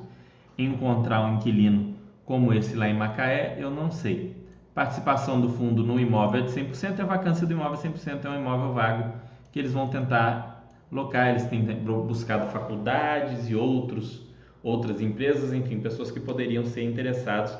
[0.58, 4.36] encontrar um inquilino como esse lá em Macaé, eu não sei.
[4.74, 8.30] Participação do fundo no imóvel é de 100%, a vacância do imóvel é 100%, é
[8.30, 9.14] um imóvel vago
[9.52, 11.30] que eles vão tentar locar.
[11.30, 14.22] Eles têm buscado faculdades e outros,
[14.64, 17.58] outras empresas, enfim, pessoas que poderiam ser interessados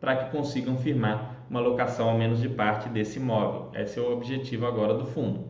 [0.00, 3.72] para que consigam firmar uma locação ao menos de parte desse imóvel.
[3.74, 5.48] Esse é o objetivo agora do fundo.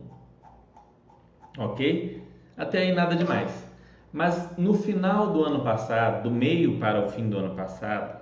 [1.59, 2.23] Ok?
[2.57, 3.71] Até aí nada demais.
[4.11, 8.19] Mas no final do ano passado, do meio para o fim do ano passado,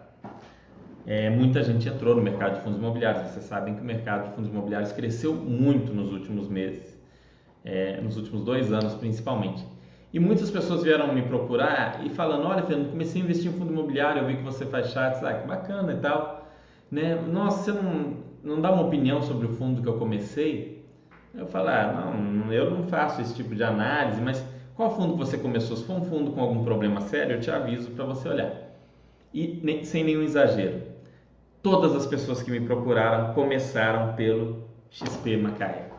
[1.08, 3.30] é, muita gente entrou no mercado de fundos imobiliários.
[3.30, 7.00] Vocês sabem que o mercado de fundos imobiliários cresceu muito nos últimos meses,
[7.64, 9.66] é, nos últimos dois anos principalmente.
[10.12, 13.72] E muitas pessoas vieram me procurar e falando: Olha, Fernando, comecei a investir em fundo
[13.72, 16.39] imobiliário, eu vi que você faz chats, ah, que bacana e tal
[16.92, 17.16] né?
[17.16, 20.86] Nossa, você não, não dá uma opinião sobre o fundo que eu comecei?
[21.34, 24.44] Eu falo, ah, não, eu não faço esse tipo de análise, mas
[24.76, 25.78] qual fundo você começou?
[25.78, 28.52] Se for um fundo com algum problema sério, eu te aviso para você olhar.
[29.34, 30.82] E nem, sem nenhum exagero,
[31.62, 35.90] todas as pessoas que me procuraram começaram pelo XP Macaé.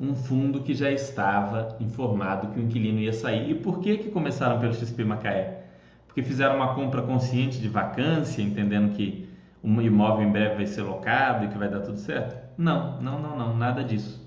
[0.00, 3.50] Um fundo que já estava informado que o inquilino ia sair.
[3.50, 5.64] E por que, que começaram pelo XP Macaé?
[6.06, 9.28] Porque fizeram uma compra consciente de vacância, entendendo que
[9.62, 12.36] um imóvel em breve vai ser locado e que vai dar tudo certo?
[12.58, 14.20] Não, não, não, não, nada disso.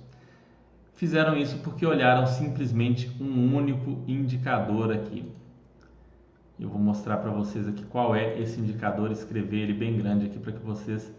[0.94, 5.30] Fizeram isso porque olharam simplesmente um único indicador aqui.
[6.58, 10.40] Eu vou mostrar para vocês aqui qual é esse indicador, escrever ele bem grande aqui
[10.40, 11.14] para que vocês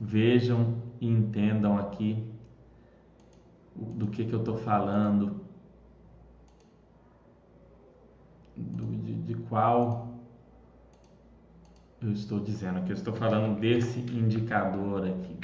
[0.00, 2.28] vejam e entendam aqui
[3.76, 5.40] do que, que eu estou falando,
[8.56, 10.11] do, de, de qual
[12.02, 15.36] eu estou dizendo que eu estou falando desse indicador aqui.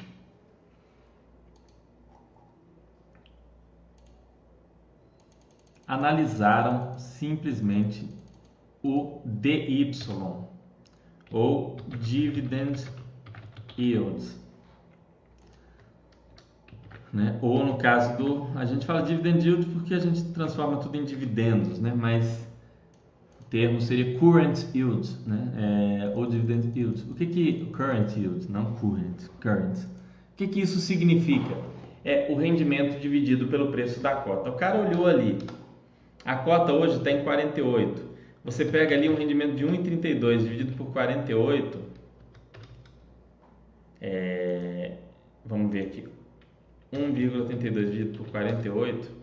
[5.86, 8.08] Analisaram simplesmente
[8.82, 9.92] o DY
[11.30, 12.84] ou Dividend
[13.78, 14.38] Yields.
[17.12, 17.38] Né?
[17.40, 18.58] Ou no caso do.
[18.58, 21.94] A gente fala dividend yield porque a gente transforma tudo em dividendos, né?
[21.96, 22.47] mas
[23.50, 25.52] termo seria current yield, né?
[25.56, 27.04] É, ou dividend yield.
[27.10, 29.78] O que que current yield, não current, current.
[29.78, 31.56] O que que isso significa?
[32.04, 34.50] É o rendimento dividido pelo preço da cota.
[34.50, 35.38] O cara olhou ali,
[36.24, 38.08] a cota hoje está em 48.
[38.44, 41.78] Você pega ali um rendimento de 1,32 dividido por 48,
[44.00, 44.92] é,
[45.44, 46.04] vamos ver aqui,
[46.92, 49.17] 1,82 dividido por 48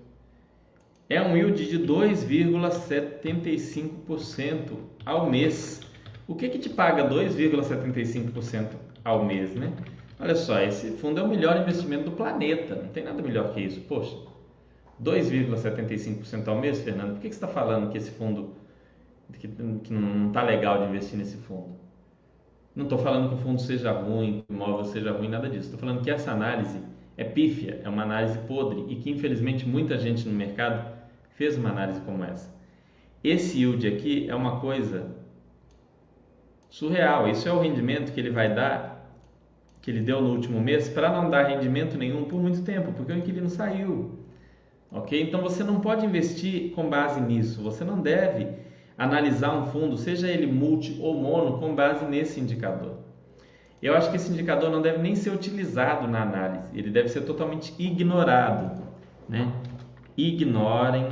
[1.10, 4.72] é um yield de 2,75%
[5.06, 5.82] ao mês.
[6.28, 8.70] O que, que te paga 2,75%
[9.04, 9.72] ao mês, né?
[10.20, 13.62] Olha só, esse fundo é o melhor investimento do planeta, não tem nada melhor que
[13.62, 13.82] isso.
[13.82, 14.18] Poxa,
[15.04, 18.56] 2,75% ao mês, Fernando, por que, que você está falando que esse fundo,
[19.34, 21.76] que, que não está legal de investir nesse fundo?
[22.76, 25.66] Não estou falando que o fundo seja ruim, que o imóvel seja ruim, nada disso.
[25.66, 26.80] Estou falando que essa análise
[27.18, 30.95] é pífia, é uma análise podre e que infelizmente muita gente no mercado
[31.36, 32.54] fez uma análise como essa.
[33.24, 35.16] Esse yield aqui é uma coisa
[36.70, 37.28] surreal.
[37.30, 38.96] Isso é o rendimento que ele vai dar
[39.82, 43.12] que ele deu no último mês para não dar rendimento nenhum por muito tempo, porque
[43.12, 44.18] o inquilino saiu.
[44.92, 45.22] Ok?
[45.22, 47.62] Então você não pode investir com base nisso.
[47.62, 48.48] Você não deve
[48.98, 52.98] analisar um fundo, seja ele multi ou mono, com base nesse indicador.
[53.80, 57.22] Eu acho que esse indicador não deve nem ser utilizado na análise, ele deve ser
[57.22, 58.82] totalmente ignorado.
[59.30, 59.52] Né?
[60.18, 61.10] Ignorem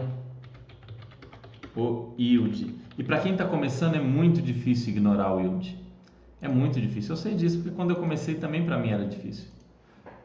[1.76, 2.76] o yield.
[2.98, 5.78] E para quem está começando é muito difícil ignorar o yield.
[6.42, 7.12] É muito difícil.
[7.12, 9.48] Eu sei disso porque quando eu comecei também para mim era difícil.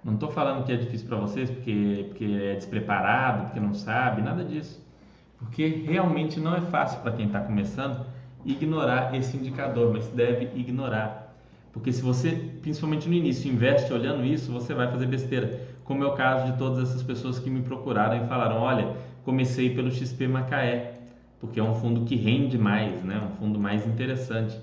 [0.04, 4.22] Não estou falando que é difícil para vocês porque, porque é despreparado, porque não sabe,
[4.22, 4.80] nada disso.
[5.38, 8.04] Porque realmente não é fácil para quem está começando
[8.44, 11.34] ignorar esse indicador, mas deve ignorar.
[11.72, 12.30] Porque se você,
[12.62, 15.61] principalmente no início, investe olhando isso, você vai fazer besteira.
[15.84, 19.74] Como é o caso de todas essas pessoas que me procuraram e falaram: olha, comecei
[19.74, 20.97] pelo XP Macaé,
[21.40, 23.20] porque é um fundo que rende mais, né?
[23.24, 24.59] um fundo mais interessante.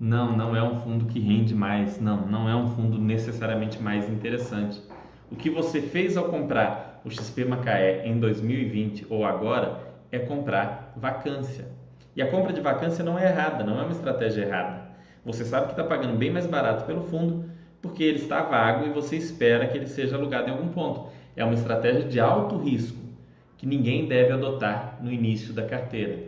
[0.00, 4.08] Não, não é um fundo que rende mais, não, não é um fundo necessariamente mais
[4.08, 4.82] interessante.
[5.30, 10.92] O que você fez ao comprar o XP Macaé em 2020 ou agora é comprar
[10.96, 11.68] vacância.
[12.16, 14.82] E a compra de vacância não é errada, não é uma estratégia errada.
[15.24, 17.44] Você sabe que está pagando bem mais barato pelo fundo
[17.80, 21.06] porque ele está vago e você espera que ele seja alugado em algum ponto.
[21.36, 23.01] É uma estratégia de alto risco
[23.62, 26.18] que ninguém deve adotar no início da carteira.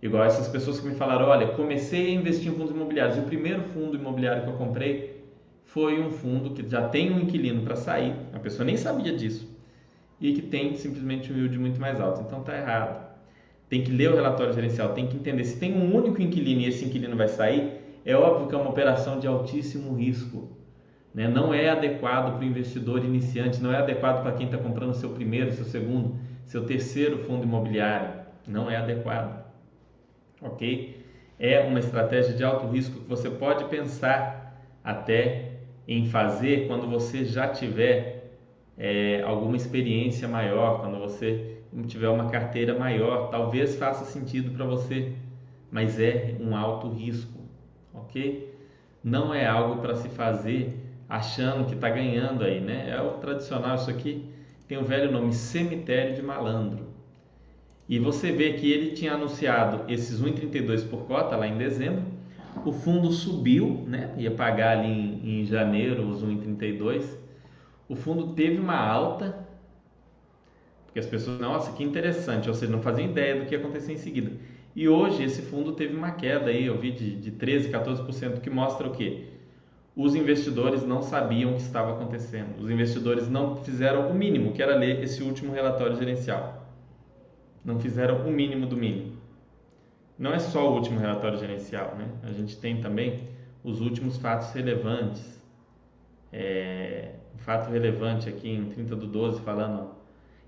[0.00, 3.62] Igual essas pessoas que me falaram: olha, comecei a investir em fundos imobiliários o primeiro
[3.62, 5.20] fundo imobiliário que eu comprei
[5.64, 9.48] foi um fundo que já tem um inquilino para sair, a pessoa nem sabia disso,
[10.20, 12.22] e que tem simplesmente um yield muito mais alto.
[12.24, 13.04] Então está errado.
[13.68, 16.66] Tem que ler o relatório gerencial, tem que entender se tem um único inquilino e
[16.66, 20.48] esse inquilino vai sair, é óbvio que é uma operação de altíssimo risco.
[21.12, 21.26] Né?
[21.26, 25.10] Não é adequado para o investidor iniciante, não é adequado para quem está comprando seu
[25.10, 29.44] primeiro, seu segundo seu terceiro fundo imobiliário não é adequado.
[30.42, 31.00] Ok?
[31.38, 35.52] É uma estratégia de alto risco que você pode pensar até
[35.86, 38.32] em fazer quando você já tiver
[38.76, 45.12] é, alguma experiência maior, quando você tiver uma carteira maior, talvez faça sentido para você,
[45.70, 47.38] mas é um alto risco,
[47.94, 48.52] ok?
[49.04, 50.74] Não é algo para se fazer
[51.08, 52.90] achando que está ganhando aí, né?
[52.90, 54.29] É o tradicional isso aqui
[54.70, 56.86] tem o velho nome Cemitério de Malandro.
[57.88, 62.04] E você vê que ele tinha anunciado esses 1,32 por cota lá em dezembro.
[62.64, 64.14] O fundo subiu, né?
[64.16, 67.04] ia pagar ali em, em janeiro os 1,32.
[67.88, 69.44] O fundo teve uma alta,
[70.86, 73.92] porque as pessoas, nossa, que interessante, ou seja, não faziam ideia do que ia acontecer
[73.92, 74.30] em seguida.
[74.76, 78.48] E hoje esse fundo teve uma queda aí, eu vi de, de 13, 14%, que
[78.48, 79.29] mostra o quê?
[80.02, 82.58] Os investidores não sabiam o que estava acontecendo.
[82.58, 86.66] Os investidores não fizeram o mínimo, que era ler esse último relatório gerencial.
[87.62, 89.18] Não fizeram o mínimo do mínimo.
[90.18, 92.08] Não é só o último relatório gerencial, né?
[92.22, 93.28] A gente tem também
[93.62, 95.38] os últimos fatos relevantes.
[96.32, 99.90] É, fato relevante aqui em 30 do 12 falando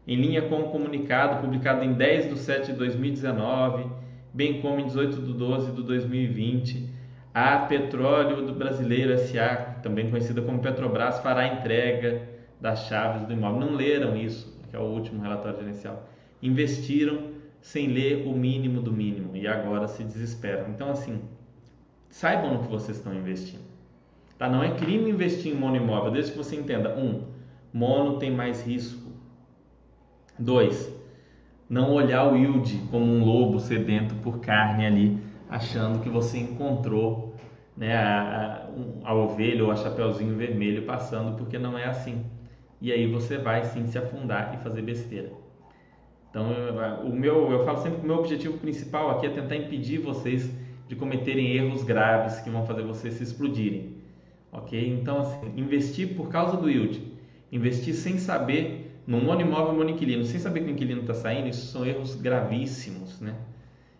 [0.07, 3.87] em linha com o comunicado publicado em 10 de 7 de 2019,
[4.33, 6.92] bem como em 18 do 12 de 2020
[7.35, 12.29] a Petróleo do Brasileiro SA, também conhecida como Petrobras, fará entrega
[12.61, 13.61] das chaves do imóvel.
[13.61, 16.09] Não leram isso, que é o último relatório gerencial.
[16.43, 20.69] Investiram sem ler o mínimo do mínimo e agora se desesperam.
[20.69, 21.23] Então, assim,
[22.11, 23.63] saibam no que vocês estão investindo.
[24.37, 24.49] Tá?
[24.49, 26.95] Não é crime investir em mono imóvel, desde que você entenda.
[26.99, 27.23] Um,
[27.73, 29.11] mono tem mais risco.
[30.39, 30.93] Dois,
[31.69, 37.35] não olhar o yield como um lobo sedento por carne ali achando que você encontrou
[37.77, 38.67] né, a,
[39.05, 42.25] a, a ovelha ou a chapeuzinho vermelho passando, porque não é assim.
[42.81, 45.31] E aí você vai sim se afundar e fazer besteira.
[46.31, 49.55] Então, eu, o meu, eu falo sempre que o meu objetivo principal aqui é tentar
[49.55, 50.51] impedir vocês
[50.89, 53.99] de cometerem erros graves que vão fazer vocês se explodirem.
[54.51, 54.89] Ok?
[54.89, 57.03] Então, assim, investir por causa do yield,
[57.51, 61.85] investir sem saber num imóvel monoinquilino, sem saber que o inquilino está saindo, isso são
[61.85, 63.35] erros gravíssimos, né?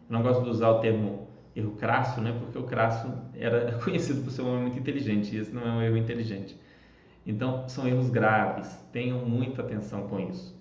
[0.09, 2.33] Eu não gosto de usar o termo erro crasso, né?
[2.39, 5.73] Porque o crasso era conhecido por ser um homem muito inteligente e esse não é
[5.73, 6.57] um erro inteligente.
[7.27, 8.69] Então, são erros graves.
[8.93, 10.57] Tenham muita atenção com isso.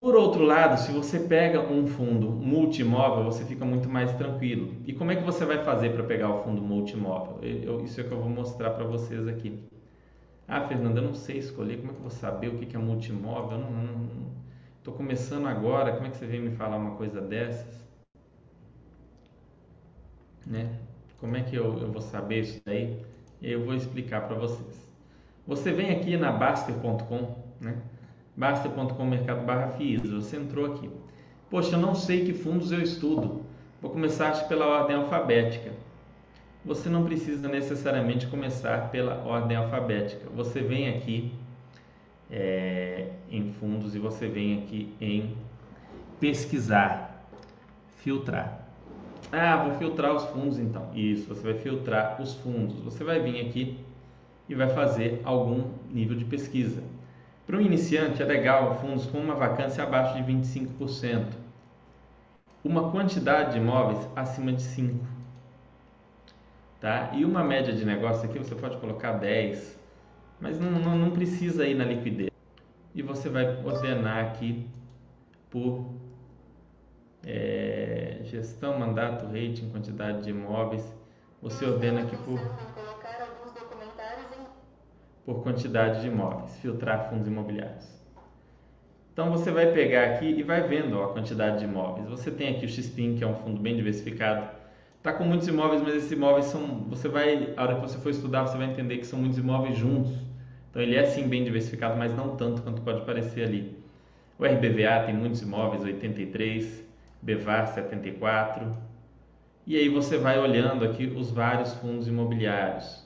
[0.00, 4.74] Por outro lado, se você pega um fundo multimóvel, você fica muito mais tranquilo.
[4.86, 7.38] E como é que você vai fazer para pegar o fundo multimóvel?
[7.42, 9.58] Eu, isso é que eu vou mostrar para vocês aqui.
[10.48, 11.78] Ah, Fernanda, eu não sei escolher.
[11.78, 13.60] Como é que eu vou saber o que é multimóvel?
[14.78, 15.92] Estou começando agora.
[15.94, 17.83] Como é que você vem me falar uma coisa dessas?
[20.46, 20.68] Né?
[21.18, 23.00] Como é que eu, eu vou saber isso daí?
[23.42, 24.88] Eu vou explicar para vocês.
[25.46, 27.76] Você vem aqui na Baster.com, né?
[28.36, 30.90] Baster.com mercado barra FIIs, você entrou aqui.
[31.50, 33.42] Poxa, eu não sei que fundos eu estudo.
[33.80, 35.72] Vou começar pela ordem alfabética.
[36.64, 40.28] você não precisa necessariamente começar pela ordem alfabética.
[40.34, 41.32] Você vem aqui
[42.30, 45.36] é, em fundos e você vem aqui em
[46.18, 47.28] pesquisar,
[47.98, 48.63] filtrar.
[49.32, 50.90] Ah, vou filtrar os fundos então.
[50.94, 52.80] Isso, você vai filtrar os fundos.
[52.80, 53.78] Você vai vir aqui
[54.48, 56.82] e vai fazer algum nível de pesquisa.
[57.46, 61.26] Para um iniciante é legal fundos com uma vacância abaixo de 25%,
[62.64, 65.04] uma quantidade de imóveis acima de 5,
[66.80, 67.10] tá?
[67.12, 69.78] E uma média de negócio aqui você pode colocar 10,
[70.40, 72.30] mas não, não, não precisa ir na liquidez.
[72.94, 74.66] E você vai ordenar aqui
[75.50, 75.84] por
[77.26, 80.92] é, gestão, mandato, rating, quantidade de imóveis.
[81.42, 82.38] Você ordena aqui por
[85.24, 87.88] por quantidade de imóveis, filtrar fundos imobiliários.
[89.12, 92.08] Então você vai pegar aqui e vai vendo ó, a quantidade de imóveis.
[92.08, 94.48] Você tem aqui o XPIN, que é um fundo bem diversificado.
[94.98, 96.84] Está com muitos imóveis, mas esses imóveis são.
[96.88, 99.76] Você vai, a hora que você for estudar, você vai entender que são muitos imóveis
[99.78, 100.12] juntos.
[100.70, 103.78] Então ele é sim bem diversificado, mas não tanto quanto pode parecer ali.
[104.38, 106.83] O RBVA tem muitos imóveis, 83,
[107.24, 108.76] BVAR 74.
[109.66, 113.02] E aí você vai olhando aqui os vários fundos imobiliários.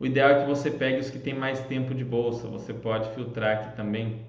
[0.00, 2.48] O ideal é que você pegue os que têm mais tempo de bolsa.
[2.48, 4.26] Você pode filtrar aqui também.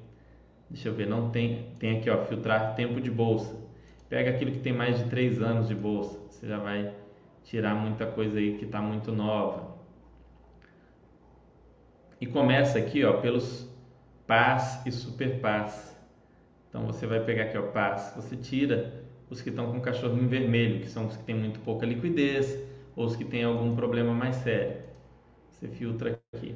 [0.69, 3.55] Deixa eu ver, não tem, tem aqui ó, filtrar tempo de bolsa.
[4.07, 6.19] Pega aquilo que tem mais de 3 anos de bolsa.
[6.29, 6.93] Você já vai
[7.43, 9.75] tirar muita coisa aí que está muito nova.
[12.21, 13.67] E começa aqui ó, pelos
[14.27, 15.92] PAS e Super PAS.
[16.74, 18.91] Então você vai pegar aqui ó, PAS, você tira
[19.30, 22.57] os que estão com cachorrinho vermelho, que são os que têm muito pouca liquidez
[22.95, 24.78] ou os que têm algum problema mais sério.
[25.51, 26.55] Você filtra aqui.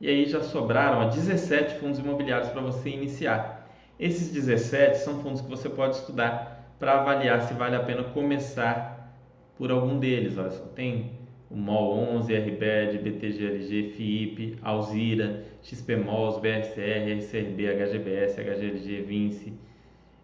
[0.00, 3.68] E aí já sobraram 17 fundos imobiliários para você iniciar.
[3.98, 9.12] Esses 17 são fundos que você pode estudar para avaliar se vale a pena começar
[9.56, 10.38] por algum deles.
[10.38, 11.17] Olha só, tem
[11.50, 19.52] o MOL 11, RBED, BTGLG, FIIP, Alzira, XPMOLs, BSR, RCRB, HGBS, HGLG, Vinci,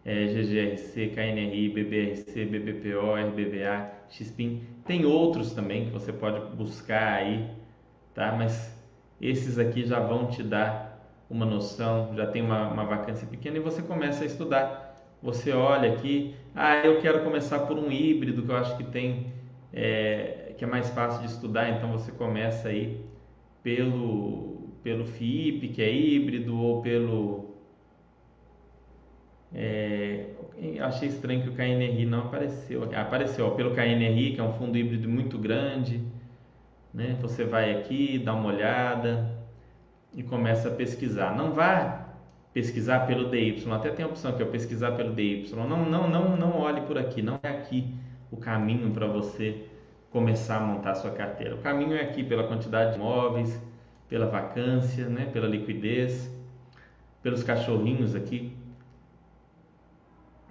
[0.04, 4.60] é, GGRC, KNRI, BBRC, BBPO, RBVA, XPIN.
[4.86, 7.48] Tem outros também que você pode buscar aí
[8.14, 8.32] tá?
[8.32, 8.72] Mas
[9.20, 10.94] esses aqui já vão te dar
[11.28, 14.94] uma noção, já tem uma, uma vacância pequena e você começa a estudar.
[15.22, 19.32] Você olha aqui, ah, eu quero começar por um híbrido que eu acho que tem,
[19.72, 23.04] é, que é mais fácil de estudar, então você começa aí
[23.62, 27.54] pelo, pelo FIP, que é híbrido, ou pelo.
[29.52, 30.30] É,
[30.80, 32.82] achei estranho que o KNRI não apareceu.
[32.96, 36.00] Apareceu ó, pelo KNRI, que é um fundo híbrido muito grande
[36.92, 37.16] né?
[37.20, 39.36] Você vai aqui, dá uma olhada
[40.14, 41.36] e começa a pesquisar.
[41.36, 42.06] Não vá
[42.52, 45.50] pesquisar pelo DY, até tem a opção que é pesquisar pelo DY.
[45.56, 47.92] Não, não, não, não olhe por aqui, não é aqui
[48.30, 49.73] o caminho para você
[50.14, 51.56] começar a montar sua carteira.
[51.56, 53.60] O caminho é aqui pela quantidade de imóveis,
[54.08, 55.26] pela vacância, né?
[55.32, 56.32] pela liquidez,
[57.20, 58.56] pelos cachorrinhos aqui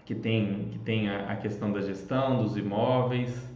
[0.04, 3.50] que tem, que tem a, a questão da gestão dos imóveis.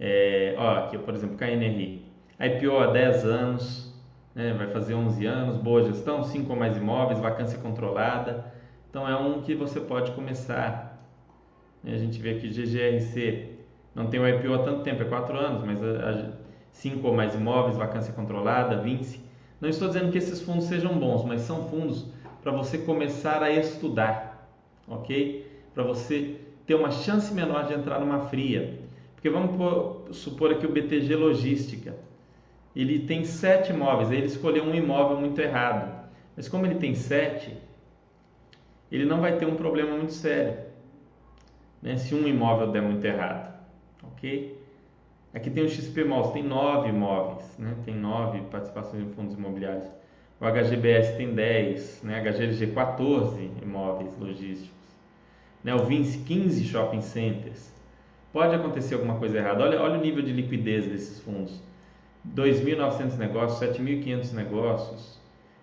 [0.00, 2.04] É, ó, aqui, por exemplo, KNRI.
[2.40, 3.94] IPO há 10 anos,
[4.34, 8.52] né, vai fazer 11 anos, boa gestão, 5 ou mais imóveis, vacância controlada.
[8.90, 11.08] Então é um que você pode começar.
[11.84, 13.55] A gente vê aqui GGRC,
[13.96, 15.80] não tem o IPO há tanto tempo, é 4 anos, mas
[16.70, 19.20] 5 ou mais imóveis, vacância controlada, Vinci.
[19.60, 22.06] Não estou dizendo que esses fundos sejam bons, mas são fundos
[22.40, 24.48] para você começar a estudar,
[24.86, 25.50] ok?
[25.74, 28.78] Para você ter uma chance menor de entrar numa fria.
[29.14, 32.06] Porque vamos supor aqui o BTG Logística
[32.76, 36.06] ele tem sete imóveis, ele escolheu um imóvel muito errado.
[36.36, 37.56] Mas como ele tem sete,
[38.92, 40.58] ele não vai ter um problema muito sério,
[41.80, 41.96] né?
[41.96, 43.55] se um imóvel der muito errado,
[44.16, 44.58] ok?
[45.34, 47.76] Aqui tem o XP Malls, tem nove imóveis, né?
[47.84, 49.86] tem nove participações em fundos imobiliários.
[50.40, 52.20] O HGBS tem 10, né?
[52.20, 54.70] HGLG 14 imóveis logísticos.
[55.64, 55.74] Né?
[55.74, 57.72] O Vinci 15 shopping centers.
[58.32, 59.62] Pode acontecer alguma coisa errada.
[59.62, 61.62] Olha, olha o nível de liquidez desses fundos.
[62.34, 65.18] 2.900 negócios, 7.500 negócios,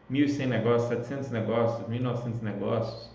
[0.09, 3.11] 1.100 negócios, 700 negócios, 1.900 negócios,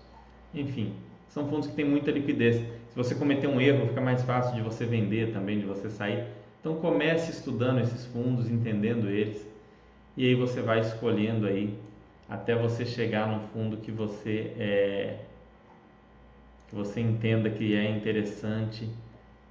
[0.53, 0.93] enfim,
[1.27, 2.63] são fundos que têm muita liquidez.
[2.99, 6.25] Você cometer um erro, fica mais fácil de você vender também, de você sair.
[6.59, 9.47] Então comece estudando esses fundos, entendendo eles,
[10.17, 11.73] e aí você vai escolhendo aí
[12.27, 15.19] até você chegar no fundo que você é,
[16.67, 18.89] que você entenda que é interessante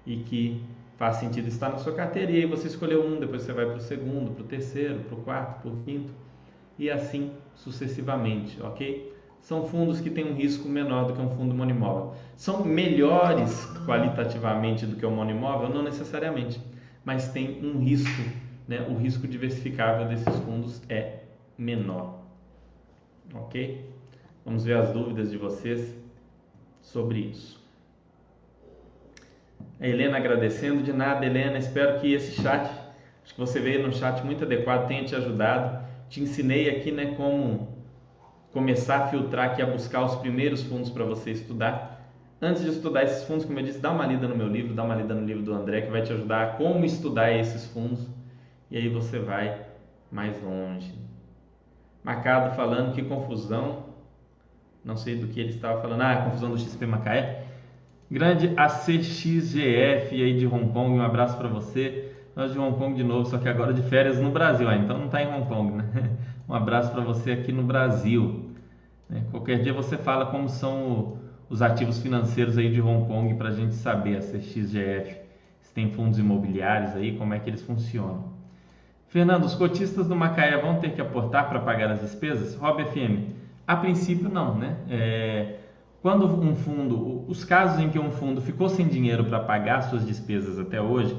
[0.07, 0.63] e que
[0.99, 2.31] faz sentido estar na sua carteira.
[2.31, 5.17] E aí você escolheu um, depois você vai para o segundo, para o terceiro, para
[5.17, 6.13] o quarto, para o quinto
[6.79, 9.18] e assim sucessivamente, ok?
[9.41, 12.15] São fundos que têm um risco menor do que um fundo monimóvel.
[12.37, 15.69] São melhores qualitativamente do que o monimóvel?
[15.69, 16.61] Não necessariamente,
[17.05, 18.23] mas tem um risco,
[18.67, 18.87] né?
[18.89, 21.21] o risco diversificável desses fundos é
[21.57, 22.19] menor.
[23.35, 23.89] Ok?
[24.45, 25.95] Vamos ver as dúvidas de vocês
[26.81, 27.59] sobre isso.
[29.81, 31.59] A Helena agradecendo, de nada, Helena.
[31.59, 32.69] Espero que esse chat,
[33.25, 35.87] acho que você veio num chat muito adequado, tenha te ajudado.
[36.09, 37.78] Te ensinei aqui, né, como
[38.53, 42.13] começar a filtrar aqui, a buscar os primeiros fundos para você estudar.
[42.41, 44.85] Antes de estudar esses fundos, como eu disse, dá uma lida no meu livro, dá
[44.85, 48.07] uma lida no livro do André, que vai te ajudar a como estudar esses fundos.
[48.71, 49.67] E aí você vai
[50.11, 50.95] mais longe.
[52.05, 53.89] Macado falando que confusão
[54.85, 56.01] não sei do que ele estava falando.
[56.01, 57.45] Ah, confusão do XP Macaé.
[58.11, 62.13] Grande ACXGF aí de Hong Kong, um abraço para você.
[62.35, 64.97] Nós de Hong Kong de novo, só que agora de férias no Brasil, ah, então
[64.97, 66.11] não está em Hong Kong, né?
[66.49, 68.51] Um abraço para você aqui no Brasil.
[69.09, 69.23] Né?
[69.31, 71.19] Qualquer dia você fala como são
[71.51, 75.19] os ativos financeiros aí de Hong Kong para a gente saber a CXGF,
[75.61, 78.33] se tem fundos imobiliários aí, como é que eles funcionam.
[79.09, 82.55] Fernando, os cotistas do Macaé vão ter que aportar para pagar as despesas?
[82.55, 83.35] Rob FM,
[83.67, 84.77] a princípio, não, né?
[84.91, 85.57] É,
[86.01, 90.07] quando um fundo, os casos em que um fundo ficou sem dinheiro para pagar suas
[90.07, 91.17] despesas até hoje,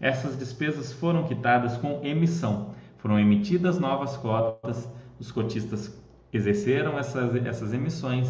[0.00, 2.77] essas despesas foram quitadas com emissão.
[2.98, 5.96] Foram emitidas novas cotas, os cotistas
[6.32, 8.28] exerceram essas, essas emissões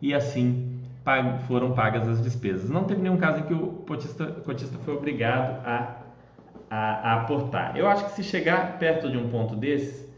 [0.00, 2.68] e assim pag, foram pagas as despesas.
[2.68, 6.02] Não teve nenhum caso em que o cotista, cotista foi obrigado a,
[6.70, 7.76] a, a, aportar.
[7.76, 10.08] Eu acho que se chegar perto de um ponto desse,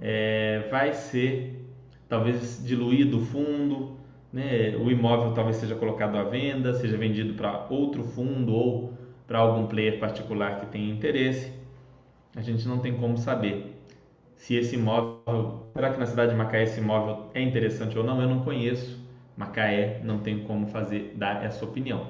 [0.00, 1.66] é, vai ser
[2.08, 3.96] talvez diluir do fundo,
[4.32, 4.76] né?
[4.76, 8.92] o imóvel talvez seja colocado à venda, seja vendido para outro fundo ou
[9.26, 11.61] para algum player particular que tenha interesse.
[12.34, 13.76] A gente não tem como saber
[14.36, 18.20] se esse imóvel, será que na cidade de Macaé esse imóvel é interessante ou não?
[18.22, 18.98] Eu não conheço
[19.36, 22.06] Macaé, não tenho como fazer dar essa opinião.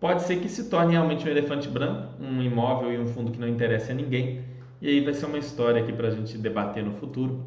[0.00, 3.38] Pode ser que se torne realmente um elefante branco, um imóvel e um fundo que
[3.38, 4.44] não interessa a ninguém,
[4.82, 7.44] e aí vai ser uma história aqui para a gente debater no futuro.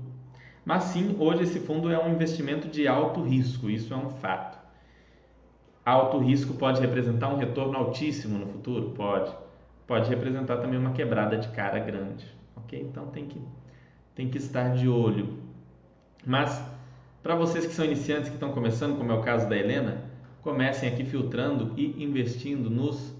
[0.66, 4.58] Mas sim, hoje esse fundo é um investimento de alto risco, isso é um fato.
[5.86, 8.92] Alto risco pode representar um retorno altíssimo no futuro?
[8.92, 9.32] Pode.
[9.90, 12.24] Pode representar também uma quebrada de cara grande,
[12.56, 12.80] ok?
[12.80, 13.42] Então tem que,
[14.14, 15.40] tem que estar de olho.
[16.24, 16.64] Mas,
[17.24, 20.04] para vocês que são iniciantes, que estão começando, como é o caso da Helena,
[20.44, 23.16] comecem aqui filtrando e investindo nos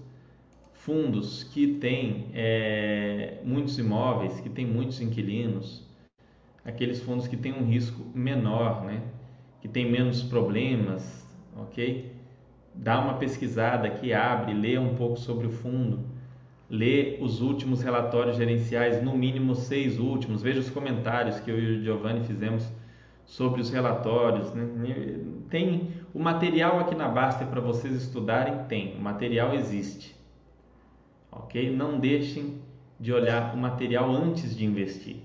[0.72, 5.84] fundos que têm é, muitos imóveis, que têm muitos inquilinos,
[6.64, 9.02] aqueles fundos que têm um risco menor, né?
[9.60, 12.14] que tem menos problemas, ok?
[12.72, 16.19] Dá uma pesquisada aqui, abre, lê um pouco sobre o fundo,
[16.70, 21.78] lê os últimos relatórios gerenciais, no mínimo seis últimos, veja os comentários que eu e
[21.78, 22.64] o Giovanni fizemos
[23.26, 24.54] sobre os relatórios.
[24.54, 25.18] Né?
[25.50, 28.64] Tem o material aqui na Baster para vocês estudarem?
[28.68, 30.14] Tem, o material existe,
[31.32, 31.74] ok?
[31.74, 32.60] Não deixem
[33.00, 35.16] de olhar o material antes de investir.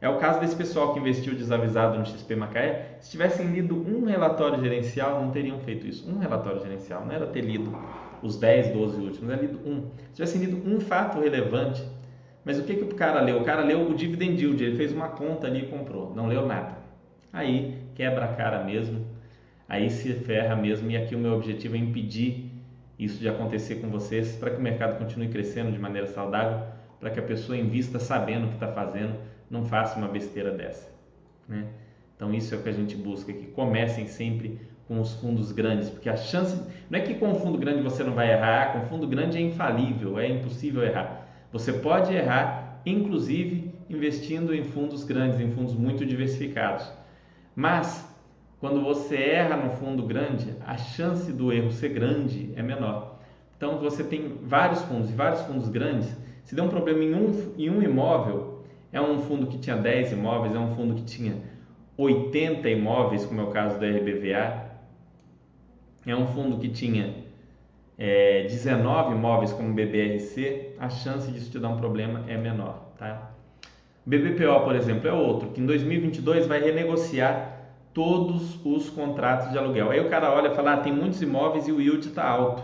[0.00, 2.98] É o caso desse pessoal que investiu desavisado no XP Macaé.
[3.00, 6.08] Se tivessem lido um relatório gerencial, não teriam feito isso.
[6.08, 7.74] Um relatório gerencial, não era ter lido
[8.24, 9.90] os 10, 12 últimos, era lido um.
[10.08, 11.86] Se tivessem lido um fato relevante,
[12.44, 13.40] mas o que, que o cara leu?
[13.40, 16.46] O cara leu o dividend yield, ele fez uma conta ali e comprou, não leu
[16.46, 16.78] nada.
[17.32, 19.04] Aí quebra a cara mesmo,
[19.68, 20.90] aí se ferra mesmo.
[20.90, 22.50] E aqui o meu objetivo é impedir
[22.98, 26.66] isso de acontecer com vocês, para que o mercado continue crescendo de maneira saudável,
[26.98, 29.14] para que a pessoa invista sabendo o que está fazendo
[29.50, 30.90] não faça uma besteira dessa.
[31.46, 31.66] Né?
[32.16, 35.88] Então isso é o que a gente busca, que comecem sempre com os fundos grandes,
[35.88, 36.60] porque a chance
[36.90, 39.38] não é que com o fundo grande você não vai errar, com o fundo grande
[39.38, 41.26] é infalível, é impossível errar.
[41.52, 46.90] Você pode errar, inclusive investindo em fundos grandes, em fundos muito diversificados.
[47.54, 48.06] Mas
[48.60, 53.18] quando você erra no fundo grande, a chance do erro ser grande é menor.
[53.56, 56.14] Então você tem vários fundos e vários fundos grandes.
[56.44, 60.12] Se der um problema em um, em um imóvel, é um fundo que tinha 10
[60.12, 61.36] imóveis, é um fundo que tinha
[61.96, 64.63] 80 imóveis, como é o caso da RBVA.
[66.06, 67.14] É um fundo que tinha
[67.98, 70.74] é, 19 imóveis, como BBRC.
[70.78, 73.30] A chance disso te dar um problema é menor, tá?
[74.06, 79.90] BBPO, por exemplo, é outro que em 2022 vai renegociar todos os contratos de aluguel.
[79.90, 82.62] Aí o cara olha e fala: ah, tem muitos imóveis e o yield está alto,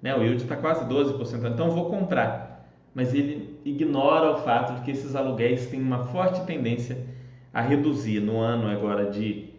[0.00, 0.14] né?
[0.16, 2.50] O yield está quase 12%, então vou comprar
[2.94, 7.06] mas ele ignora o fato de que esses aluguéis têm uma forte tendência
[7.52, 9.49] a reduzir no ano agora de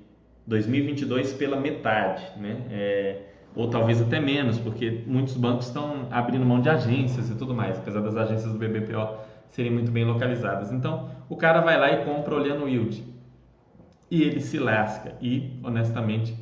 [0.51, 2.57] 2022 pela metade, né?
[2.69, 3.21] É,
[3.55, 7.77] ou talvez até menos, porque muitos bancos estão abrindo mão de agências e tudo mais,
[7.77, 9.15] apesar das agências do BBPO
[9.49, 10.71] serem muito bem localizadas.
[10.71, 13.01] Então, o cara vai lá e compra olhando o yield.
[14.09, 15.15] E ele se lasca.
[15.21, 16.35] E, honestamente,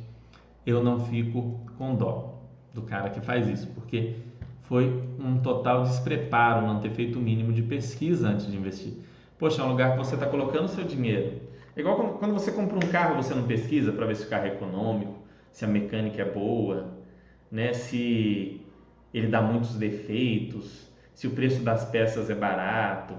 [0.66, 2.40] eu não fico com dó
[2.74, 4.16] do cara que faz isso, porque
[4.62, 8.94] foi um total despreparo não ter feito o mínimo de pesquisa antes de investir.
[9.38, 11.49] Poxa, é um lugar que você está colocando seu dinheiro.
[11.76, 14.46] É igual quando você compra um carro, você não pesquisa para ver se o carro
[14.46, 15.14] é econômico,
[15.52, 16.92] se a mecânica é boa,
[17.50, 17.72] né?
[17.72, 18.60] se
[19.12, 23.14] ele dá muitos defeitos, se o preço das peças é barato,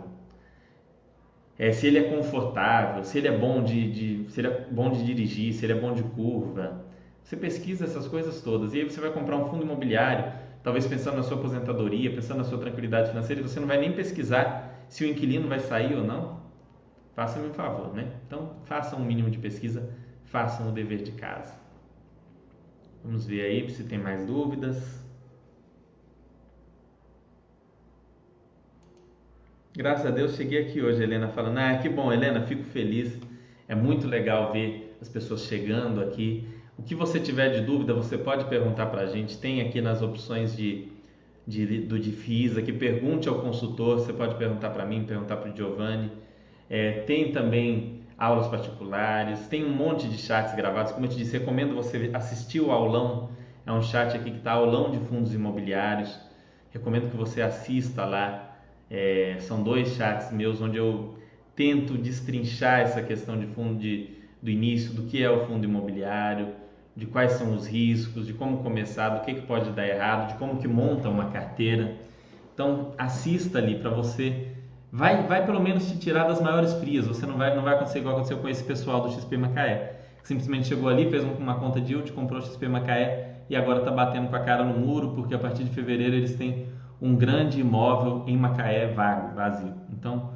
[1.57, 4.91] é, se ele é confortável, se ele é bom de, de, se ele é bom
[4.91, 6.85] de dirigir, se ele é bom de curva.
[7.23, 10.33] Você pesquisa essas coisas todas e aí você vai comprar um fundo imobiliário,
[10.63, 13.91] talvez pensando na sua aposentadoria, pensando na sua tranquilidade financeira, e você não vai nem
[13.93, 16.40] pesquisar se o inquilino vai sair ou não.
[17.15, 18.11] Faça-me um favor, né?
[18.25, 19.89] Então, façam um mínimo de pesquisa,
[20.25, 21.53] façam o dever de casa.
[23.03, 25.01] Vamos ver aí se tem mais dúvidas.
[29.75, 33.17] Graças a Deus cheguei aqui hoje, Helena, falando: Ah, que bom, Helena, fico feliz.
[33.67, 36.47] É muito legal ver as pessoas chegando aqui.
[36.77, 39.37] O que você tiver de dúvida, você pode perguntar para a gente.
[39.37, 40.89] Tem aqui nas opções de,
[41.47, 43.99] de, do Difisa, que pergunte ao consultor.
[43.99, 46.11] Você pode perguntar para mim, perguntar para o Giovanni.
[46.73, 50.93] É, tem também aulas particulares, tem um monte de chats gravados.
[50.93, 53.29] Como eu te disse, recomendo você assistir o aulão.
[53.65, 56.17] É um chat aqui que está aulão de fundos imobiliários.
[56.71, 58.55] Recomendo que você assista lá
[58.89, 61.17] é, são dois chats meus onde eu
[61.57, 64.11] tento destrinchar essa questão de fundo de,
[64.41, 66.55] do início, do que é o fundo imobiliário,
[66.95, 70.35] de quais são os riscos, de como começar, do que, que pode dar errado, de
[70.35, 71.97] como que monta uma carteira.
[72.53, 74.50] Então assista ali para você
[74.91, 77.07] vai, vai pelo menos te tirar das maiores frias.
[77.07, 80.27] Você não vai, não vai acontecer igual aconteceu com esse pessoal do XP Macaé, que
[80.27, 83.91] simplesmente chegou ali, fez uma conta de yield, comprou o XP Macaé e agora está
[83.91, 86.67] batendo com a cara no muro porque a partir de fevereiro eles têm
[87.01, 89.73] um grande imóvel em Macaé vago, vazio.
[89.91, 90.33] Então,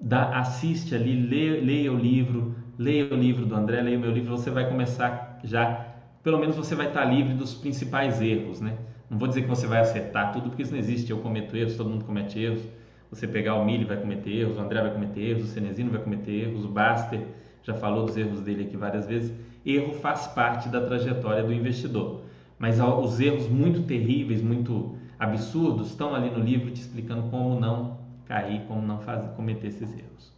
[0.00, 4.10] dá, assiste ali, lê, leia o livro, leia o livro do André, leia o meu
[4.10, 5.86] livro, você vai começar já,
[6.22, 8.76] pelo menos você vai estar livre dos principais erros, né?
[9.08, 11.76] Não vou dizer que você vai acertar tudo, porque isso não existe, eu cometo erros,
[11.76, 12.62] todo mundo comete erros.
[13.10, 16.00] Você pegar o Mili vai cometer erros, o André vai cometer erros, o Cenezino vai
[16.00, 17.20] cometer erros, o Baster
[17.62, 19.32] já falou dos erros dele aqui várias vezes.
[19.64, 22.22] Erro faz parte da trajetória do investidor,
[22.58, 27.98] mas os erros muito terríveis, muito absurdos estão ali no livro te explicando como não
[28.26, 30.34] cair, como não fazer, cometer esses erros.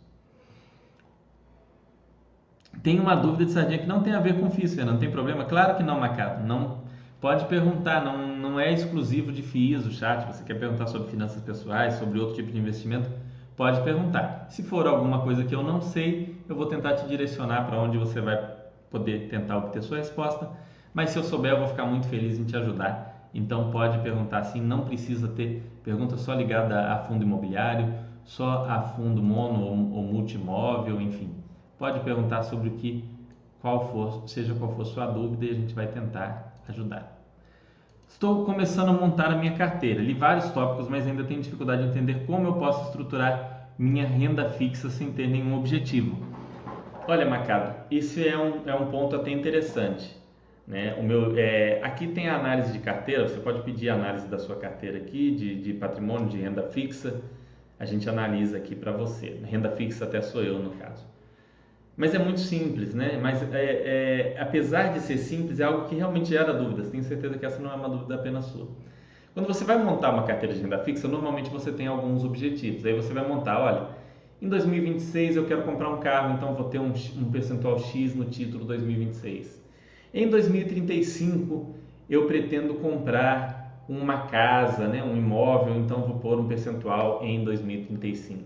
[2.82, 5.44] Tem uma dúvida de sardinha que não tem a ver com FIIs, Fernando, tem problema?
[5.44, 6.46] Claro que não, Macado.
[6.46, 6.78] Não,
[7.20, 10.26] pode perguntar, não, não é exclusivo de FIIs o chat.
[10.26, 13.10] Você quer perguntar sobre finanças pessoais, sobre outro tipo de investimento?
[13.56, 14.46] Pode perguntar.
[14.48, 17.96] Se for alguma coisa que eu não sei, eu vou tentar te direcionar para onde
[17.96, 18.36] você vai
[18.90, 20.50] poder tentar obter sua resposta.
[20.92, 24.38] Mas se eu souber, eu vou ficar muito feliz em te ajudar então pode perguntar
[24.38, 27.92] assim, não precisa ter pergunta só ligada a fundo imobiliário,
[28.24, 31.34] só a fundo mono ou, ou multimóvel, enfim.
[31.78, 33.04] Pode perguntar sobre o que,
[33.60, 37.16] qual for, seja qual for sua dúvida e a gente vai tentar ajudar.
[38.08, 40.00] Estou começando a montar a minha carteira.
[40.00, 44.48] Li vários tópicos, mas ainda tenho dificuldade de entender como eu posso estruturar minha renda
[44.50, 46.16] fixa sem ter nenhum objetivo.
[47.06, 50.16] Olha, Macado, esse é um, é um ponto até interessante.
[50.66, 50.96] Né?
[50.98, 54.38] O meu, é, aqui tem a análise de carteira, você pode pedir a análise da
[54.38, 57.20] sua carteira aqui, de, de patrimônio, de renda fixa,
[57.78, 59.40] a gente analisa aqui para você.
[59.44, 61.06] Renda fixa até sou eu, no caso.
[61.96, 63.18] Mas é muito simples, né?
[63.20, 66.90] Mas é, é, apesar de ser simples, é algo que realmente gera dúvidas.
[66.90, 68.68] Tenho certeza que essa não é uma dúvida apenas sua.
[69.34, 72.84] Quando você vai montar uma carteira de renda fixa, normalmente você tem alguns objetivos.
[72.84, 73.88] Aí você vai montar, olha,
[74.40, 78.26] em 2026 eu quero comprar um carro, então vou ter um, um percentual X no
[78.26, 79.62] título 2026.
[80.12, 81.74] Em 2035
[82.08, 88.45] eu pretendo comprar uma casa, né, um imóvel, então vou pôr um percentual em 2035.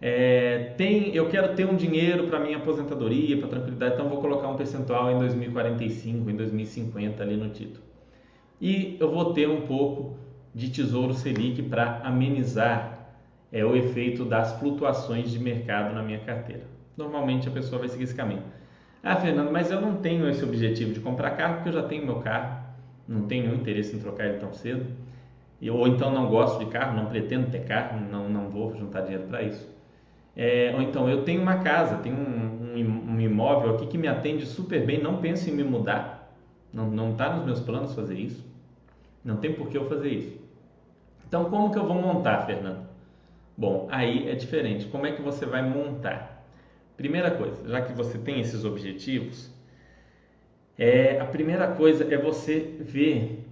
[0.00, 4.48] É, tem, eu quero ter um dinheiro para minha aposentadoria, para tranquilidade, então vou colocar
[4.48, 7.82] um percentual em 2045, em 2050 ali no título.
[8.60, 10.16] E eu vou ter um pouco
[10.54, 13.08] de tesouro Selic para amenizar
[13.52, 16.62] é, o efeito das flutuações de mercado na minha carteira.
[16.96, 18.42] Normalmente a pessoa vai seguir esse caminho.
[19.02, 22.04] Ah, Fernando, mas eu não tenho esse objetivo de comprar carro porque eu já tenho
[22.04, 22.60] meu carro,
[23.06, 24.86] não tenho nenhum interesse em trocar ele tão cedo.
[25.70, 29.24] ou então não gosto de carro, não pretendo ter carro, não, não vou juntar dinheiro
[29.24, 29.77] para isso.
[30.40, 34.46] É, ou então eu tenho uma casa, tenho um, um, imóvel aqui que me atende
[34.46, 36.32] super bem, não penso em me mudar,
[36.72, 38.46] não está nos meus planos fazer isso,
[39.24, 40.38] não tem por que eu fazer isso.
[41.26, 42.86] Então como que eu vou montar, Fernando?
[43.56, 44.86] Bom, aí é diferente.
[44.86, 46.46] Como é que você vai montar?
[46.96, 49.50] Primeira coisa, já que você tem esses objetivos,
[50.78, 53.44] é, a primeira coisa é você ver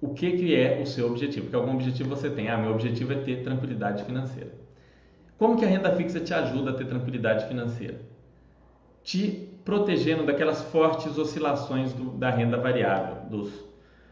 [0.00, 1.44] o que, que é o seu objetivo.
[1.44, 2.48] Porque algum objetivo você tem.
[2.48, 4.61] Ah, meu objetivo é ter tranquilidade financeira.
[5.42, 8.00] Como que a renda fixa te ajuda a ter tranquilidade financeira?
[9.02, 13.52] Te protegendo daquelas fortes oscilações do, da renda variável, dos,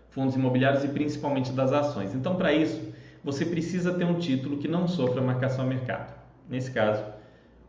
[0.09, 2.16] fundos imobiliários e principalmente das ações.
[2.16, 2.83] Então, para isso,
[3.22, 6.12] você precisa ter um título que não sofra marcação a mercado.
[6.49, 7.05] Nesse caso,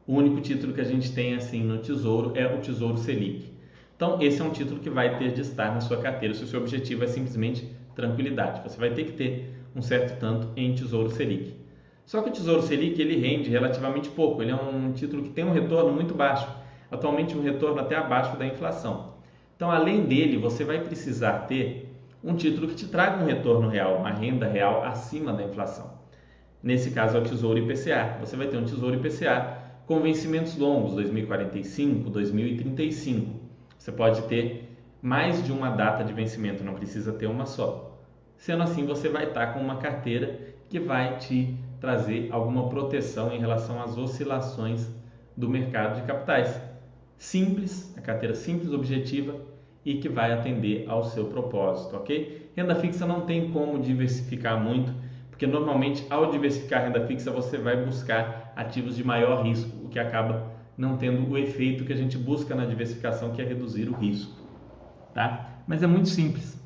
[0.08, 3.54] o único título que a gente tem assim no Tesouro é o Tesouro Selic.
[3.96, 6.48] Então, esse é um título que vai ter de estar na sua carteira se o
[6.48, 8.68] seu objetivo é simplesmente tranquilidade.
[8.68, 11.61] Você vai ter que ter um certo tanto em Tesouro Selic.
[12.06, 15.46] Só que o Tesouro Selic ele rende relativamente pouco, ele é um título que tem
[15.46, 16.48] um retorno muito baixo,
[16.90, 19.14] atualmente um retorno até abaixo da inflação.
[19.56, 23.98] Então, além dele, você vai precisar ter um título que te traga um retorno real,
[23.98, 26.00] uma renda real acima da inflação.
[26.62, 28.18] Nesse caso é o Tesouro IPCA.
[28.20, 33.40] Você vai ter um Tesouro IPCA com vencimentos longos, 2045, 2035.
[33.78, 38.00] Você pode ter mais de uma data de vencimento, não precisa ter uma só.
[38.38, 40.40] Sendo assim, você vai estar com uma carteira
[40.70, 44.88] que vai te trazer alguma proteção em relação às oscilações
[45.36, 46.62] do mercado de capitais.
[47.18, 49.36] Simples, a carteira simples, objetiva
[49.84, 52.52] e que vai atender ao seu propósito, ok?
[52.56, 54.94] Renda fixa não tem como diversificar muito,
[55.32, 59.90] porque normalmente ao diversificar a renda fixa você vai buscar ativos de maior risco, o
[59.90, 63.90] que acaba não tendo o efeito que a gente busca na diversificação, que é reduzir
[63.90, 64.34] o risco,
[65.14, 65.64] tá?
[65.68, 66.60] Mas é muito simples.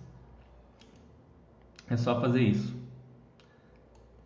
[1.89, 2.74] É só fazer isso.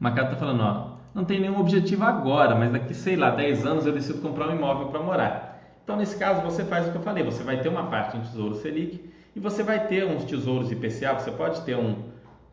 [0.01, 3.85] O está falando, ó, não tem nenhum objetivo agora, mas daqui, sei lá, 10 anos
[3.85, 5.49] eu decido comprar um imóvel para morar.
[5.83, 8.21] Então, nesse caso, você faz o que eu falei, você vai ter uma parte em
[8.21, 11.95] Tesouro Selic e você vai ter uns tesouros IPCA, você pode ter um,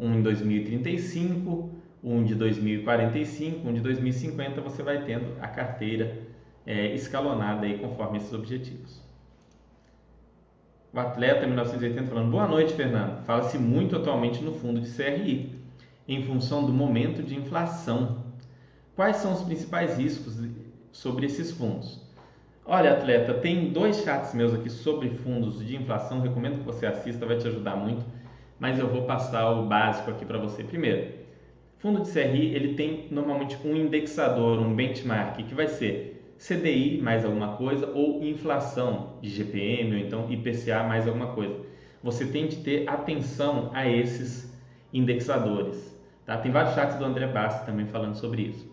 [0.01, 1.71] um em 2035,
[2.03, 6.19] um de 2045, um de 2050, você vai tendo a carteira
[6.67, 9.03] é, escalonada aí conforme esses objetivos.
[10.93, 15.56] O atleta 1980 falando, boa noite Fernando, fala-se muito atualmente no fundo de CRI,
[16.09, 18.25] em função do momento de inflação.
[18.95, 20.39] Quais são os principais riscos
[20.93, 22.01] sobre esses fundos?
[22.65, 27.27] Olha, atleta, tem dois chats meus aqui sobre fundos de inflação, recomendo que você assista,
[27.27, 28.05] vai te ajudar muito,
[28.59, 30.65] mas eu vou passar o básico aqui para você.
[30.65, 31.27] Primeiro,
[31.79, 37.25] Fundo de CRI ele tem normalmente um indexador, um benchmark, que vai ser CDI mais
[37.25, 41.55] alguma coisa ou inflação de GPM ou então IPCA mais alguma coisa.
[42.03, 44.59] Você tem de ter atenção a esses
[44.93, 45.96] indexadores.
[46.27, 46.37] Tá?
[46.39, 48.69] Tem vários chats do André Bassi também falando sobre isso.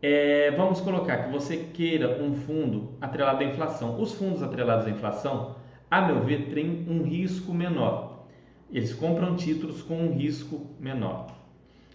[0.00, 4.00] É, vamos colocar que você queira um fundo atrelado à inflação.
[4.00, 5.56] Os fundos atrelados à inflação,
[5.90, 8.26] a meu ver, têm um risco menor.
[8.70, 11.34] Eles compram títulos com um risco menor.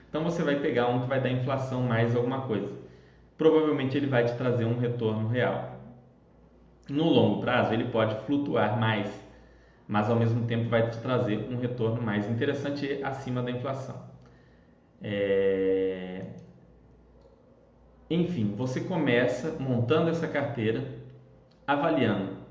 [0.09, 2.69] Então você vai pegar um que vai dar inflação mais alguma coisa.
[3.37, 5.79] Provavelmente ele vai te trazer um retorno real.
[6.89, 9.09] No longo prazo ele pode flutuar mais,
[9.87, 14.10] mas ao mesmo tempo vai te trazer um retorno mais interessante acima da inflação.
[15.01, 16.25] É...
[18.09, 20.83] Enfim, você começa montando essa carteira,
[21.65, 22.41] avaliando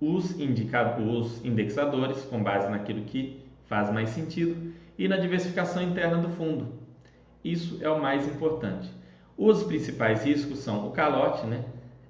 [0.00, 6.28] os, os indexadores com base naquilo que faz mais sentido e na diversificação interna do
[6.30, 6.68] fundo.
[7.44, 8.90] Isso é o mais importante.
[9.36, 11.64] Os principais riscos são o calote, né?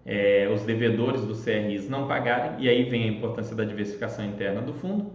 [0.05, 4.63] É, os devedores do CRIs não pagarem, e aí vem a importância da diversificação interna
[4.63, 5.13] do fundo,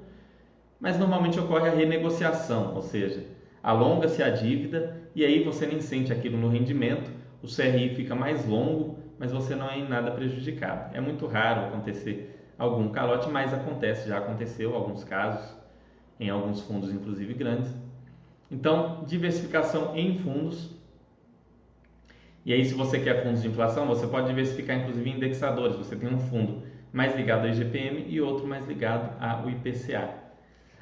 [0.82, 3.24] mas normalmente ocorre a renegociação, ou seja,
[3.62, 7.12] alonga-se a dívida e aí você nem sente aquilo no rendimento,
[7.44, 10.96] o CRI fica mais longo, mas você não é em nada prejudicado.
[10.96, 15.56] É muito raro acontecer algum calote, mas acontece, já aconteceu alguns casos
[16.20, 17.74] em alguns fundos, inclusive grandes.
[18.50, 20.70] Então, diversificação em fundos.
[22.46, 25.76] E aí, se você quer fundos de inflação, você pode diversificar inclusive em indexadores.
[25.76, 30.21] Você tem um fundo mais ligado ao IGPM e outro mais ligado ao IPCA.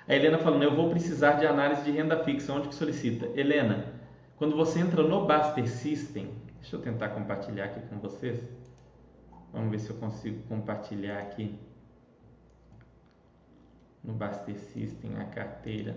[0.10, 2.52] A Helena falando, eu vou precisar de análise de renda fixa.
[2.52, 3.28] Onde que solicita?
[3.40, 3.94] Helena,
[4.38, 8.44] quando você entra no Baster System, deixa eu tentar compartilhar aqui com vocês.
[9.54, 11.60] Vamos ver se eu consigo compartilhar aqui
[14.04, 15.96] no Baster System a carteira,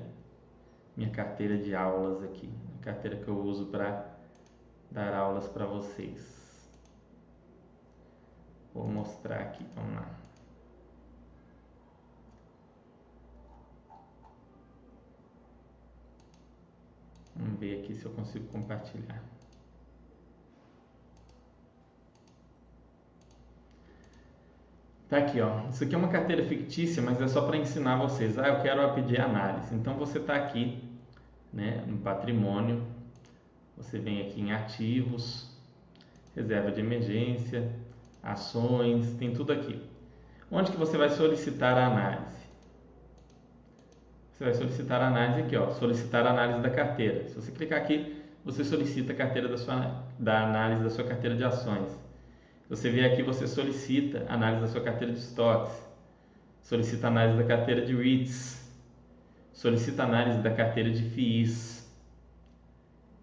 [0.95, 2.51] minha carteira de aulas aqui,
[2.81, 4.15] a carteira que eu uso para
[4.91, 6.71] dar aulas para vocês.
[8.75, 10.22] Vou mostrar aqui, vamos lá.
[17.43, 19.21] Vamos ver aqui se eu consigo compartilhar.
[25.09, 25.69] Tá aqui, ó.
[25.69, 28.39] Isso aqui é uma carteira fictícia, mas é só para ensinar vocês.
[28.39, 29.75] Ah, eu quero pedir análise.
[29.75, 30.83] Então você está aqui,
[31.53, 32.87] né, no patrimônio.
[33.77, 35.51] Você vem aqui em ativos,
[36.37, 37.73] reserva de emergência,
[38.23, 39.83] ações, tem tudo aqui.
[40.51, 42.42] Onde que você vai solicitar a análise?
[44.43, 47.29] Você vai solicitar a análise aqui, ó, solicitar a análise da carteira.
[47.29, 48.13] Se você clicar aqui,
[48.45, 51.97] você solicita a carteira da sua da análise da sua carteira de ações.
[52.69, 55.73] Você vê aqui, você solicita análise da sua carteira de estoques,
[56.61, 58.69] solicita análise da carteira de REITs,
[59.53, 61.89] solicita análise da carteira de FIIs.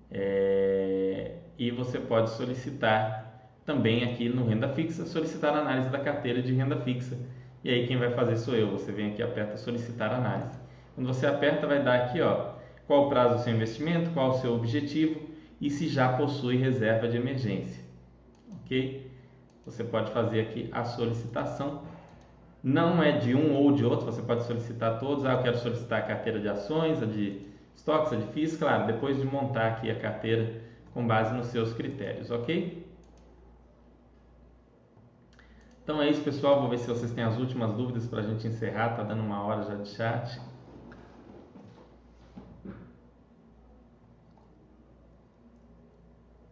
[0.10, 6.54] É, e você pode solicitar também aqui no renda fixa, solicitar análise da carteira de
[6.54, 7.18] renda fixa.
[7.62, 8.72] E aí quem vai fazer sou eu.
[8.72, 10.69] Você vem aqui aperta solicitar análise.
[10.96, 12.54] Quando você aperta vai dar aqui, ó,
[12.88, 15.22] qual o prazo do seu investimento, qual o seu objetivo
[15.62, 17.84] e se já possui reserva de emergência.
[18.62, 19.12] OK?
[19.66, 21.84] Você pode fazer aqui a solicitação.
[22.64, 25.26] Não é de um ou de outro, você pode solicitar todos.
[25.26, 28.88] Ah, eu quero solicitar a carteira de ações, a de estoques, a de FIIs, claro,
[28.88, 30.62] depois de montar aqui a carteira
[30.94, 32.86] com base nos seus critérios, ok?
[35.84, 36.60] Então é isso, pessoal.
[36.60, 38.96] Vou ver se vocês têm as últimas dúvidas para a gente encerrar.
[38.96, 40.40] Tá dando uma hora já de chat.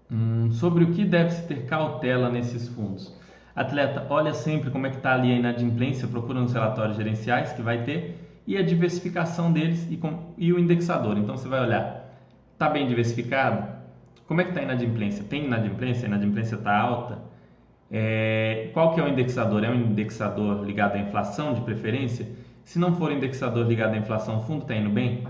[0.09, 3.13] Hum, sobre o que deve-se ter cautela nesses fundos.
[3.53, 7.61] Atleta, olha sempre como é que está ali a inadimplência, procura nos relatórios gerenciais que
[7.61, 11.17] vai ter e a diversificação deles e, com, e o indexador.
[11.17, 12.09] Então você vai olhar,
[12.53, 13.67] está bem diversificado?
[14.27, 15.25] Como é que está a inadimplência?
[15.25, 16.05] Tem inadimplência?
[16.05, 17.19] A inadimplência está alta?
[17.91, 19.63] É, qual que é o indexador?
[19.63, 22.29] É um indexador ligado à inflação de preferência?
[22.63, 25.25] Se não for indexador ligado à inflação, o fundo está indo bem?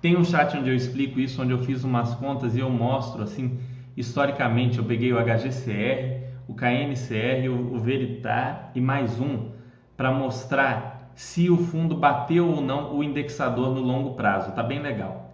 [0.00, 3.22] Tem um chat onde eu explico isso, onde eu fiz umas contas e eu mostro
[3.22, 3.58] assim
[3.96, 9.50] historicamente eu peguei o HGCR, o KNCR, o, Veritar e mais um
[9.96, 14.52] para mostrar se o fundo bateu ou não o indexador no longo prazo.
[14.52, 15.30] Tá bem legal.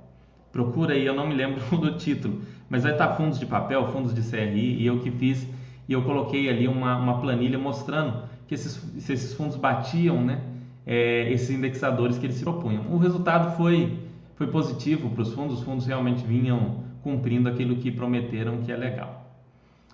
[0.50, 4.14] Procura aí, eu não me lembro do título, mas vai estar fundos de papel, fundos
[4.14, 5.46] de CRI e eu que fiz
[5.88, 10.40] e eu coloquei ali uma, uma planilha mostrando que esses, se esses fundos batiam, né,
[10.86, 12.84] é, esses indexadores que eles se propunham.
[12.90, 17.90] O resultado foi foi positivo para os fundos, os fundos realmente vinham cumprindo aquilo que
[17.90, 19.26] prometeram, que é legal.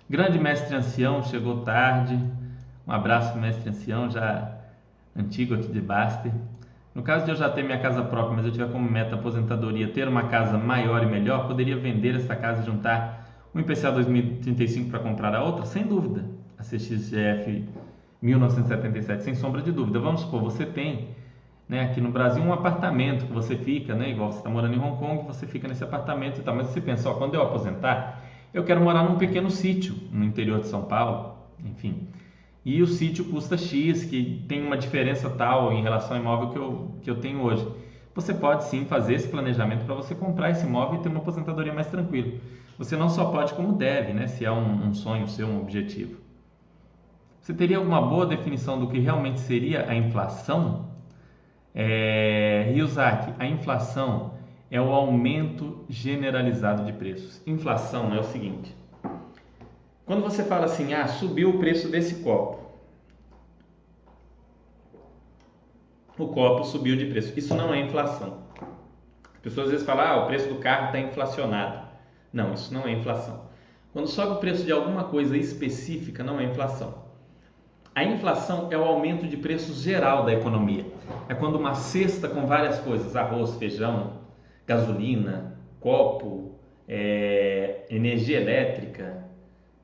[0.09, 2.19] Grande mestre ancião, chegou tarde.
[2.87, 4.55] Um abraço, mestre ancião, já
[5.15, 6.31] antigo aqui de Baster.
[6.93, 9.87] No caso de eu já ter minha casa própria, mas eu tiver como meta aposentadoria
[9.87, 14.89] ter uma casa maior e melhor, poderia vender essa casa e juntar um IPCA 2035
[14.89, 15.65] para comprar a outra?
[15.65, 16.25] Sem dúvida.
[16.57, 17.67] A CXGF
[18.21, 19.99] 1977, sem sombra de dúvida.
[19.99, 21.09] Vamos supor, você tem
[21.67, 24.79] né, aqui no Brasil um apartamento que você fica, né, igual você está morando em
[24.79, 28.23] Hong Kong, você fica nesse apartamento e tal, mas você pensa, ó, quando eu aposentar,
[28.53, 32.07] eu quero morar num pequeno sítio no interior de São Paulo, enfim,
[32.65, 36.57] e o sítio custa X, que tem uma diferença tal em relação ao imóvel que
[36.57, 37.67] eu, que eu tenho hoje.
[38.15, 41.73] Você pode sim fazer esse planejamento para você comprar esse imóvel e ter uma aposentadoria
[41.73, 42.39] mais tranquila.
[42.77, 46.19] Você não só pode, como deve, né, se é um, um sonho seu, um objetivo.
[47.39, 50.94] Você teria alguma boa definição do que realmente seria a inflação?
[51.77, 54.35] É, Ryuzaki, a inflação
[54.71, 57.41] é o aumento generalizado de preços.
[57.45, 58.73] Inflação é o seguinte:
[60.05, 62.63] quando você fala assim, ah, subiu o preço desse copo,
[66.17, 67.37] o copo subiu de preço.
[67.37, 68.45] Isso não é inflação.
[69.33, 71.85] As pessoas às vezes falam, ah, o preço do carro está inflacionado.
[72.31, 73.49] Não, isso não é inflação.
[73.91, 77.04] Quando sobe o preço de alguma coisa específica, não é inflação.
[77.95, 80.85] A inflação é o aumento de preços geral da economia.
[81.29, 84.19] É quando uma cesta com várias coisas, arroz, feijão,
[84.67, 89.25] gasolina, copo, é, energia elétrica,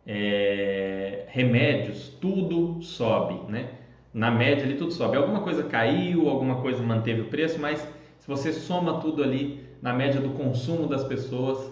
[0.06, 3.70] é, remédios, tudo sobe, né?
[4.14, 5.16] Na média ali tudo sobe.
[5.16, 7.80] Alguma coisa caiu, alguma coisa manteve o preço, mas
[8.20, 11.72] se você soma tudo ali na média do consumo das pessoas,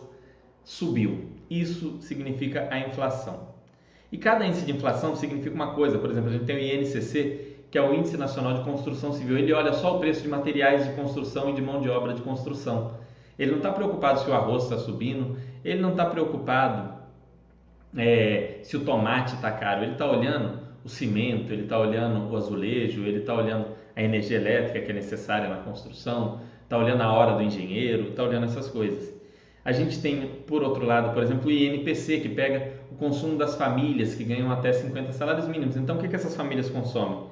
[0.63, 1.31] subiu.
[1.49, 3.48] Isso significa a inflação.
[4.11, 5.97] E cada índice de inflação significa uma coisa.
[5.97, 9.37] Por exemplo, a gente tem o INCC, que é o Índice Nacional de Construção Civil.
[9.37, 12.21] Ele olha só o preço de materiais de construção e de mão de obra de
[12.21, 12.93] construção.
[13.37, 16.93] Ele não está preocupado se o arroz está subindo, ele não está preocupado
[17.95, 19.83] é, se o tomate está caro.
[19.83, 24.37] Ele está olhando o cimento, ele está olhando o azulejo, ele está olhando a energia
[24.37, 28.67] elétrica que é necessária na construção, está olhando a hora do engenheiro, está olhando essas
[28.67, 29.18] coisas.
[29.69, 33.55] A gente tem, por outro lado, por exemplo, o INPC, que pega o consumo das
[33.55, 35.77] famílias que ganham até 50 salários mínimos.
[35.77, 37.27] Então, o que, que essas famílias consomem?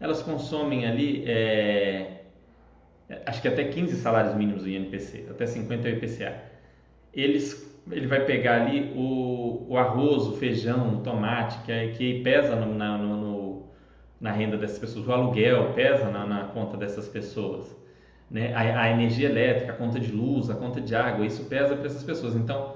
[0.00, 2.22] Elas consomem ali, é,
[3.24, 6.34] acho que até 15 salários mínimos do INPC, até 50 é o IPCA.
[7.14, 12.20] Eles, ele vai pegar ali o, o arroz, o feijão, o tomate, que, é, que
[12.22, 13.62] pesa no, na, no,
[14.20, 17.85] na renda dessas pessoas, o aluguel pesa na, na conta dessas pessoas
[18.30, 18.52] né?
[18.54, 21.86] a, a, energia elétrica, a conta de luz, a conta de água, isso pesa para
[21.86, 22.34] essas pessoas.
[22.34, 22.74] Então,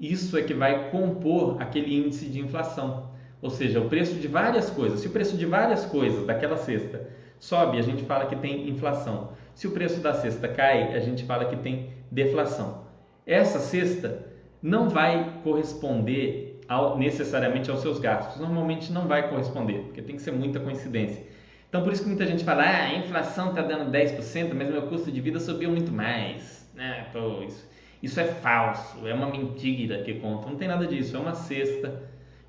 [0.00, 3.10] isso é que vai compor aquele índice de inflação.
[3.42, 5.00] Ou seja, o preço de várias coisas.
[5.00, 9.30] Se o preço de várias coisas daquela cesta sobe, a gente fala que tem inflação.
[9.54, 12.84] Se o preço da cesta cai, a gente fala que tem deflação.
[13.26, 14.26] Essa cesta
[14.62, 18.40] não vai corresponder ao, necessariamente aos seus gastos.
[18.40, 21.24] Normalmente não vai corresponder, porque tem que ser muita coincidência.
[21.70, 24.82] Então por isso que muita gente fala, ah, a inflação está dando 10%, mas meu
[24.82, 26.68] custo de vida subiu muito mais.
[26.74, 27.06] Né?
[27.12, 27.64] Pô, isso,
[28.02, 30.48] isso é falso, é uma mentira que conta.
[30.48, 32.02] Não tem nada disso, é uma cesta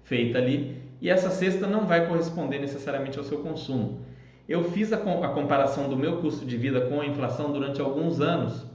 [0.03, 4.03] feita ali e essa cesta não vai corresponder necessariamente ao seu consumo.
[4.49, 8.19] Eu fiz a, a comparação do meu custo de vida com a inflação durante alguns
[8.19, 8.65] anos.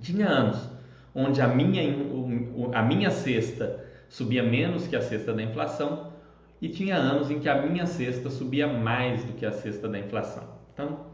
[0.00, 0.68] Tinha anos
[1.14, 1.82] onde a minha,
[2.72, 6.07] a minha cesta subia menos que a cesta da inflação
[6.60, 9.98] e tinha anos em que a minha cesta subia mais do que a cesta da
[9.98, 10.44] inflação.
[10.72, 11.06] Então,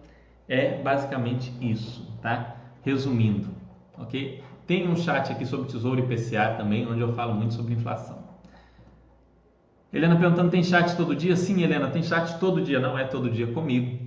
[0.48, 2.56] é basicamente isso, tá?
[2.82, 3.48] Resumindo,
[3.98, 4.42] ok?
[4.66, 8.24] Tem um chat aqui sobre Tesouro IPCA também, onde eu falo muito sobre inflação.
[9.92, 11.36] Helena perguntando, tem chat todo dia?
[11.36, 13.98] Sim, Helena, tem chat todo dia, não é todo dia comigo.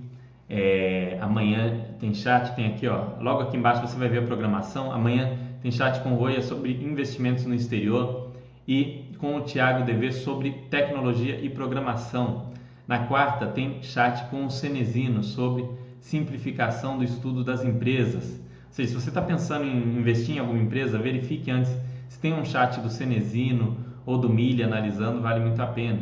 [0.50, 4.92] É, amanhã tem chat, tem aqui, ó, logo aqui embaixo você vai ver a programação.
[4.92, 8.32] Amanhã tem chat com o Roia sobre investimentos no exterior
[8.66, 12.52] e com o Tiago DV sobre tecnologia e programação.
[12.86, 15.68] Na quarta, tem chat com o Cenezino sobre
[16.00, 18.40] simplificação do estudo das empresas.
[18.68, 21.70] Ou seja, se você está pensando em investir em alguma empresa, verifique antes
[22.08, 26.00] se tem um chat do Cenezino ou do Milha analisando, vale muito a pena.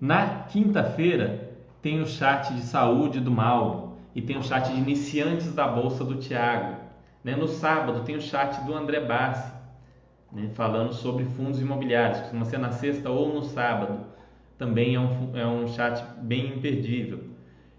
[0.00, 5.54] Na quinta-feira, tem o chat de saúde do Mauro e tem o chat de iniciantes
[5.54, 6.76] da Bolsa do Tiago.
[7.24, 7.34] Né?
[7.34, 9.55] No sábado, tem o chat do André Bassi
[10.36, 14.00] né, falando sobre fundos imobiliários, costuma ser na sexta ou no sábado.
[14.58, 17.24] Também é um, é um chat bem imperdível.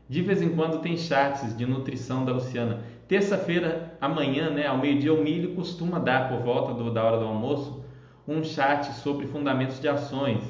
[0.09, 2.81] De vez em quando tem chats de nutrição da Luciana.
[3.07, 7.25] Terça-feira, amanhã, né, ao meio-dia, o Milho costuma dar, por volta do, da hora do
[7.25, 7.85] almoço,
[8.27, 10.43] um chat sobre fundamentos de ações.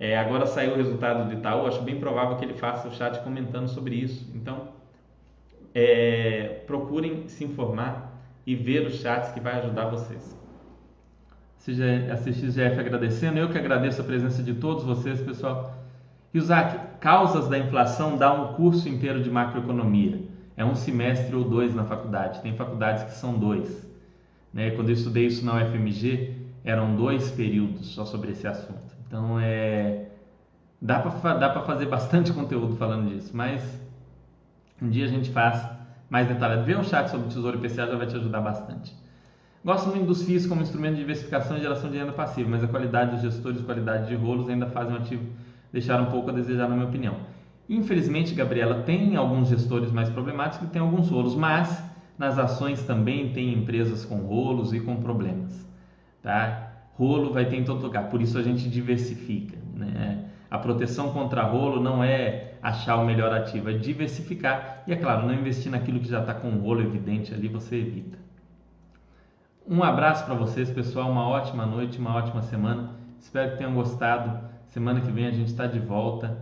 [0.00, 3.22] É, agora saiu o resultado do Itaú, acho bem provável que ele faça o chat
[3.22, 4.28] comentando sobre isso.
[4.34, 4.68] Então,
[5.74, 8.10] é, procurem se informar
[8.46, 10.41] e ver os chats que vai ajudar vocês.
[11.64, 15.74] CXGF agradecendo, eu que agradeço a presença de todos vocês, pessoal.
[16.34, 20.22] E Zac, causas da inflação dá um curso inteiro de macroeconomia.
[20.56, 22.40] É um semestre ou dois na faculdade.
[22.40, 23.88] Tem faculdades que são dois.
[24.52, 24.70] Né?
[24.72, 26.34] Quando eu estudei isso na UFMG,
[26.64, 28.96] eram dois períodos só sobre esse assunto.
[29.06, 30.06] Então é
[30.80, 33.62] dá para dá para fazer bastante conteúdo falando disso, mas
[34.80, 35.64] um dia a gente faz
[36.10, 36.64] mais detalhado.
[36.64, 38.94] Vê um chat sobre Tesouro IPCA já vai te ajudar bastante.
[39.64, 42.66] Gosto muito dos FIIs como instrumento de diversificação e geração de renda passiva, mas a
[42.66, 45.24] qualidade dos gestores e qualidade de rolos ainda fazem o ativo
[45.72, 47.14] deixar um pouco a desejar, na minha opinião.
[47.68, 51.80] Infelizmente, Gabriela, tem alguns gestores mais problemáticos e tem alguns rolos, mas
[52.18, 55.64] nas ações também tem empresas com rolos e com problemas.
[56.20, 56.72] Tá?
[56.94, 59.56] Rolo vai ter em todo lugar, por isso a gente diversifica.
[59.76, 60.24] Né?
[60.50, 65.24] A proteção contra rolo não é achar o melhor ativo, é diversificar e, é claro,
[65.24, 68.21] não investir naquilo que já está com rolo evidente ali, você evita.
[69.68, 71.10] Um abraço para vocês, pessoal.
[71.10, 72.90] Uma ótima noite, uma ótima semana.
[73.20, 74.40] Espero que tenham gostado.
[74.66, 76.36] Semana que vem a gente está de volta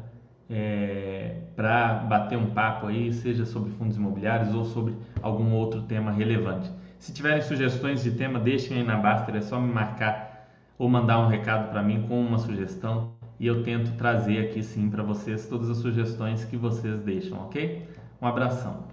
[0.48, 6.10] é, para bater um papo aí, seja sobre fundos imobiliários ou sobre algum outro tema
[6.10, 6.70] relevante.
[6.98, 10.48] Se tiverem sugestões de tema, deixem aí na Baster, é só me marcar
[10.78, 14.88] ou mandar um recado para mim com uma sugestão e eu tento trazer aqui sim
[14.88, 17.86] para vocês todas as sugestões que vocês deixam, ok?
[18.20, 18.89] Um abração.